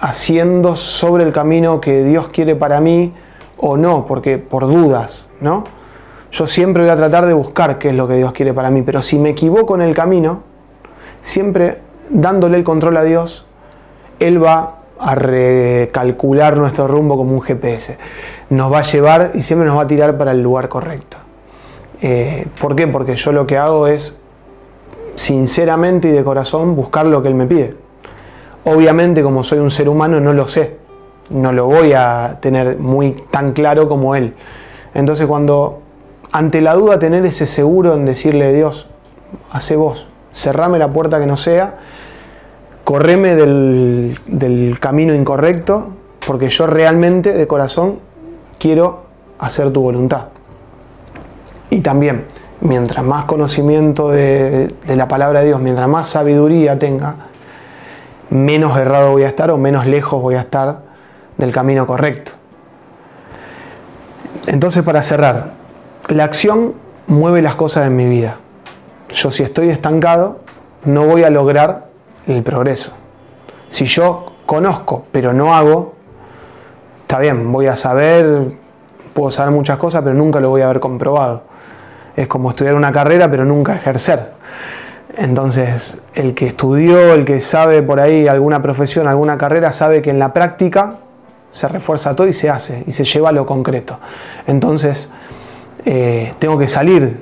haciendo 0.00 0.74
sobre 0.74 1.22
el 1.22 1.32
camino 1.32 1.80
que 1.80 2.02
Dios 2.02 2.30
quiere 2.30 2.56
para 2.56 2.80
mí 2.80 3.14
o 3.56 3.76
no, 3.76 4.04
porque 4.04 4.38
por 4.38 4.66
dudas, 4.66 5.28
¿no? 5.40 5.62
Yo 6.32 6.46
siempre 6.46 6.82
voy 6.82 6.90
a 6.90 6.96
tratar 6.96 7.26
de 7.26 7.34
buscar 7.34 7.78
qué 7.78 7.90
es 7.90 7.94
lo 7.94 8.08
que 8.08 8.14
Dios 8.14 8.32
quiere 8.32 8.54
para 8.54 8.70
mí, 8.70 8.82
pero 8.82 9.02
si 9.02 9.18
me 9.18 9.30
equivoco 9.30 9.74
en 9.74 9.82
el 9.82 9.94
camino, 9.94 10.42
siempre 11.22 11.78
dándole 12.08 12.56
el 12.56 12.64
control 12.64 12.96
a 12.96 13.04
Dios, 13.04 13.44
Él 14.18 14.42
va 14.42 14.76
a 14.98 15.14
recalcular 15.14 16.56
nuestro 16.56 16.88
rumbo 16.88 17.18
como 17.18 17.34
un 17.34 17.42
GPS. 17.42 17.98
Nos 18.48 18.72
va 18.72 18.78
a 18.78 18.82
llevar 18.82 19.32
y 19.34 19.42
siempre 19.42 19.68
nos 19.68 19.76
va 19.76 19.82
a 19.82 19.86
tirar 19.86 20.16
para 20.16 20.32
el 20.32 20.42
lugar 20.42 20.68
correcto. 20.68 21.18
Eh, 22.00 22.46
¿Por 22.60 22.74
qué? 22.76 22.86
Porque 22.86 23.14
yo 23.14 23.32
lo 23.32 23.46
que 23.46 23.58
hago 23.58 23.86
es, 23.86 24.18
sinceramente 25.16 26.08
y 26.08 26.12
de 26.12 26.24
corazón, 26.24 26.74
buscar 26.74 27.06
lo 27.06 27.22
que 27.22 27.28
Él 27.28 27.34
me 27.34 27.46
pide. 27.46 27.74
Obviamente, 28.64 29.22
como 29.22 29.44
soy 29.44 29.58
un 29.58 29.70
ser 29.70 29.88
humano, 29.88 30.18
no 30.18 30.32
lo 30.32 30.46
sé. 30.46 30.78
No 31.28 31.52
lo 31.52 31.66
voy 31.66 31.92
a 31.92 32.38
tener 32.40 32.78
muy 32.78 33.12
tan 33.30 33.52
claro 33.52 33.88
como 33.88 34.16
Él. 34.16 34.34
Entonces, 34.94 35.26
cuando 35.26 35.81
ante 36.32 36.62
la 36.62 36.74
duda 36.74 36.98
tener 36.98 37.24
ese 37.26 37.46
seguro 37.46 37.94
en 37.94 38.06
decirle 38.06 38.52
Dios, 38.52 38.88
hace 39.50 39.76
vos, 39.76 40.06
cerrame 40.32 40.78
la 40.78 40.90
puerta 40.90 41.20
que 41.20 41.26
no 41.26 41.36
sea, 41.36 41.78
correme 42.84 43.34
del, 43.34 44.18
del 44.26 44.78
camino 44.80 45.14
incorrecto, 45.14 45.92
porque 46.26 46.48
yo 46.48 46.66
realmente 46.66 47.34
de 47.34 47.46
corazón 47.46 47.98
quiero 48.58 49.04
hacer 49.38 49.70
tu 49.72 49.82
voluntad. 49.82 50.28
Y 51.68 51.80
también, 51.80 52.24
mientras 52.60 53.04
más 53.04 53.24
conocimiento 53.26 54.10
de, 54.10 54.74
de, 54.86 54.96
la 54.96 55.08
palabra 55.08 55.40
de 55.40 55.46
Dios, 55.46 55.60
mientras 55.60 55.88
más 55.88 56.08
sabiduría 56.08 56.78
tenga, 56.78 57.16
menos 58.30 58.78
errado 58.78 59.12
voy 59.12 59.24
a 59.24 59.28
estar 59.28 59.50
o 59.50 59.58
menos 59.58 59.86
lejos 59.86 60.20
voy 60.20 60.36
a 60.36 60.40
estar 60.40 60.80
del 61.36 61.52
camino 61.52 61.86
correcto. 61.86 62.32
Entonces, 64.46 64.82
para 64.82 65.02
cerrar, 65.02 65.61
la 66.08 66.24
acción 66.24 66.74
mueve 67.06 67.42
las 67.42 67.54
cosas 67.54 67.86
en 67.86 67.96
mi 67.96 68.06
vida. 68.06 68.36
Yo 69.14 69.30
si 69.30 69.42
estoy 69.42 69.70
estancado, 69.70 70.40
no 70.84 71.06
voy 71.06 71.22
a 71.22 71.30
lograr 71.30 71.88
el 72.26 72.42
progreso. 72.42 72.92
Si 73.68 73.86
yo 73.86 74.32
conozco, 74.46 75.06
pero 75.12 75.32
no 75.32 75.54
hago, 75.54 75.94
está 77.02 77.18
bien, 77.18 77.52
voy 77.52 77.66
a 77.66 77.76
saber, 77.76 78.52
puedo 79.12 79.30
saber 79.30 79.52
muchas 79.52 79.78
cosas, 79.78 80.02
pero 80.02 80.14
nunca 80.14 80.40
lo 80.40 80.50
voy 80.50 80.62
a 80.62 80.66
haber 80.66 80.80
comprobado. 80.80 81.44
Es 82.16 82.26
como 82.26 82.50
estudiar 82.50 82.74
una 82.74 82.92
carrera, 82.92 83.30
pero 83.30 83.44
nunca 83.44 83.74
ejercer. 83.74 84.32
Entonces, 85.16 85.98
el 86.14 86.34
que 86.34 86.46
estudió, 86.46 87.12
el 87.12 87.24
que 87.24 87.40
sabe 87.40 87.82
por 87.82 88.00
ahí 88.00 88.28
alguna 88.28 88.62
profesión, 88.62 89.08
alguna 89.08 89.36
carrera, 89.36 89.72
sabe 89.72 90.00
que 90.00 90.10
en 90.10 90.18
la 90.18 90.32
práctica 90.32 90.96
se 91.50 91.68
refuerza 91.68 92.16
todo 92.16 92.26
y 92.28 92.32
se 92.32 92.48
hace, 92.48 92.82
y 92.86 92.92
se 92.92 93.04
lleva 93.04 93.28
a 93.28 93.32
lo 93.32 93.44
concreto. 93.44 93.98
Entonces, 94.46 95.10
eh, 95.84 96.34
tengo 96.38 96.58
que 96.58 96.68
salir 96.68 97.20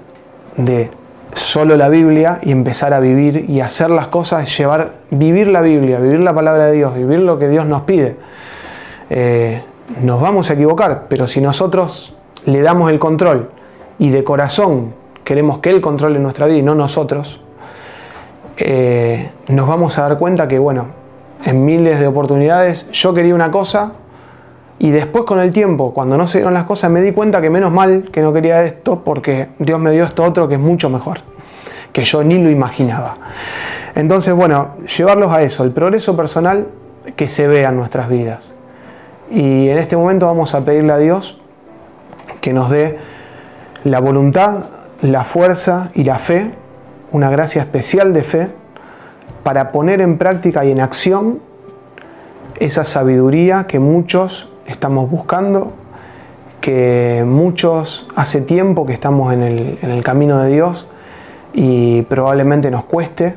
de 0.57 0.90
solo 1.33 1.77
la 1.77 1.88
Biblia 1.88 2.40
y 2.42 2.51
empezar 2.53 2.92
a 2.92 3.01
vivir 3.01 3.46
y 3.49 3.61
hacer 3.61 3.90
las 3.90 4.09
cosas, 4.09 4.57
llevar, 4.57 4.94
vivir 5.11 5.49
la 5.49 5.61
Biblia, 5.61 5.99
vivir 5.99 6.20
la 6.20 6.35
palabra 6.35 6.66
de 6.66 6.73
Dios, 6.73 6.94
vivir 6.94 7.20
lo 7.20 7.38
que 7.38 7.49
Dios 7.49 7.66
nos 7.66 7.83
pide. 7.83 8.16
Eh, 9.09 9.62
nos 10.03 10.20
vamos 10.20 10.51
a 10.51 10.55
equivocar, 10.55 11.07
pero 11.09 11.27
si 11.27 11.40
nosotros 11.40 12.14
le 12.46 12.62
damos 12.62 12.90
el 12.90 12.99
control 12.99 13.51
y 13.99 14.11
de 14.11 14.25
corazón 14.25 14.94
queremos 15.25 15.59
que 15.59 15.70
Él 15.70 15.81
controle 15.81 16.18
nuestra 16.18 16.46
vida 16.46 16.59
y 16.59 16.62
no 16.62 16.75
nosotros, 16.75 17.40
eh, 18.57 19.31
nos 19.49 19.68
vamos 19.68 19.99
a 19.99 20.03
dar 20.03 20.18
cuenta 20.18 20.49
que, 20.49 20.59
bueno, 20.59 20.87
en 21.44 21.64
miles 21.64 21.99
de 21.99 22.07
oportunidades 22.07 22.90
yo 22.92 23.14
quería 23.14 23.35
una 23.35 23.51
cosa 23.51 23.92
y 24.83 24.90
después 24.93 25.25
con 25.25 25.38
el 25.38 25.53
tiempo, 25.53 25.93
cuando 25.93 26.16
no 26.16 26.27
se 26.27 26.38
dieron 26.38 26.55
las 26.55 26.64
cosas, 26.64 26.90
me 26.90 27.03
di 27.03 27.12
cuenta 27.12 27.43
que 27.43 27.51
menos 27.51 27.71
mal 27.71 28.09
que 28.11 28.23
no 28.23 28.33
quería 28.33 28.64
esto 28.64 29.03
porque 29.05 29.49
Dios 29.59 29.79
me 29.79 29.90
dio 29.90 30.05
esto 30.05 30.25
otro 30.25 30.49
que 30.49 30.55
es 30.55 30.61
mucho 30.61 30.88
mejor, 30.88 31.21
que 31.93 32.03
yo 32.03 32.25
ni 32.25 32.43
lo 32.43 32.49
imaginaba. 32.49 33.14
Entonces, 33.95 34.35
bueno, 34.35 34.77
llevarlos 34.97 35.33
a 35.33 35.43
eso, 35.43 35.64
el 35.64 35.73
progreso 35.73 36.16
personal 36.16 36.69
que 37.14 37.29
se 37.29 37.47
vea 37.47 37.69
en 37.69 37.77
nuestras 37.77 38.09
vidas. 38.09 38.55
Y 39.31 39.69
en 39.69 39.77
este 39.77 39.99
momento 39.99 40.25
vamos 40.25 40.55
a 40.55 40.64
pedirle 40.64 40.95
a 40.95 40.99
Dios 40.99 41.43
que 42.40 42.55
nos 42.55 42.71
dé 42.71 42.99
la 43.85 44.01
voluntad, 44.01 44.64
la 45.03 45.25
fuerza 45.25 45.90
y 45.93 46.05
la 46.05 46.19
fe, 46.19 46.53
una 47.12 47.29
gracia 47.29 47.61
especial 47.61 48.14
de 48.14 48.23
fe, 48.23 48.49
para 49.43 49.73
poner 49.73 50.01
en 50.01 50.16
práctica 50.16 50.64
y 50.64 50.71
en 50.71 50.81
acción 50.81 51.40
esa 52.59 52.85
sabiduría 52.85 53.66
que 53.66 53.79
muchos 53.79 54.49
estamos 54.70 55.11
buscando, 55.11 55.72
que 56.61 57.24
muchos 57.26 58.06
hace 58.16 58.42
tiempo 58.42 58.87
que 58.87 58.92
estamos 58.92 59.33
en 59.33 59.42
el, 59.42 60.02
camino 60.02 60.40
de 60.40 60.50
Dios 60.50 60.87
y 61.52 62.02
probablemente 62.02 62.70
nos 62.70 62.85
cueste 62.85 63.37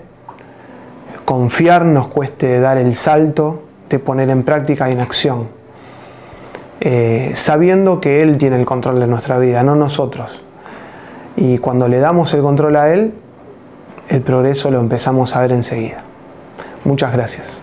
confiar, 1.25 1.85
nos 1.85 2.07
cueste 2.07 2.59
dar 2.59 2.77
el 2.77 2.95
salto 2.95 3.63
de 3.89 3.99
poner 3.99 4.29
en 4.29 4.43
práctica 4.43 4.89
y 4.89 4.93
en 4.93 4.99
acción, 4.99 5.47
eh, 6.81 7.31
sabiendo 7.33 8.01
que 8.01 8.21
Él 8.21 8.37
tiene 8.37 8.59
el 8.59 8.65
control 8.65 8.99
de 8.99 9.07
nuestra 9.07 9.37
vida, 9.37 9.63
no 9.63 9.75
nosotros. 9.75 10.41
Y 11.37 11.57
cuando 11.59 11.87
le 11.87 11.99
damos 11.99 12.33
el 12.33 12.41
control 12.41 12.75
a 12.75 12.93
Él, 12.93 13.13
el 14.09 14.21
progreso 14.21 14.69
lo 14.69 14.79
empezamos 14.79 15.35
a 15.35 15.41
ver 15.41 15.53
enseguida. 15.53 16.03
Muchas 16.83 17.13
gracias. 17.13 17.62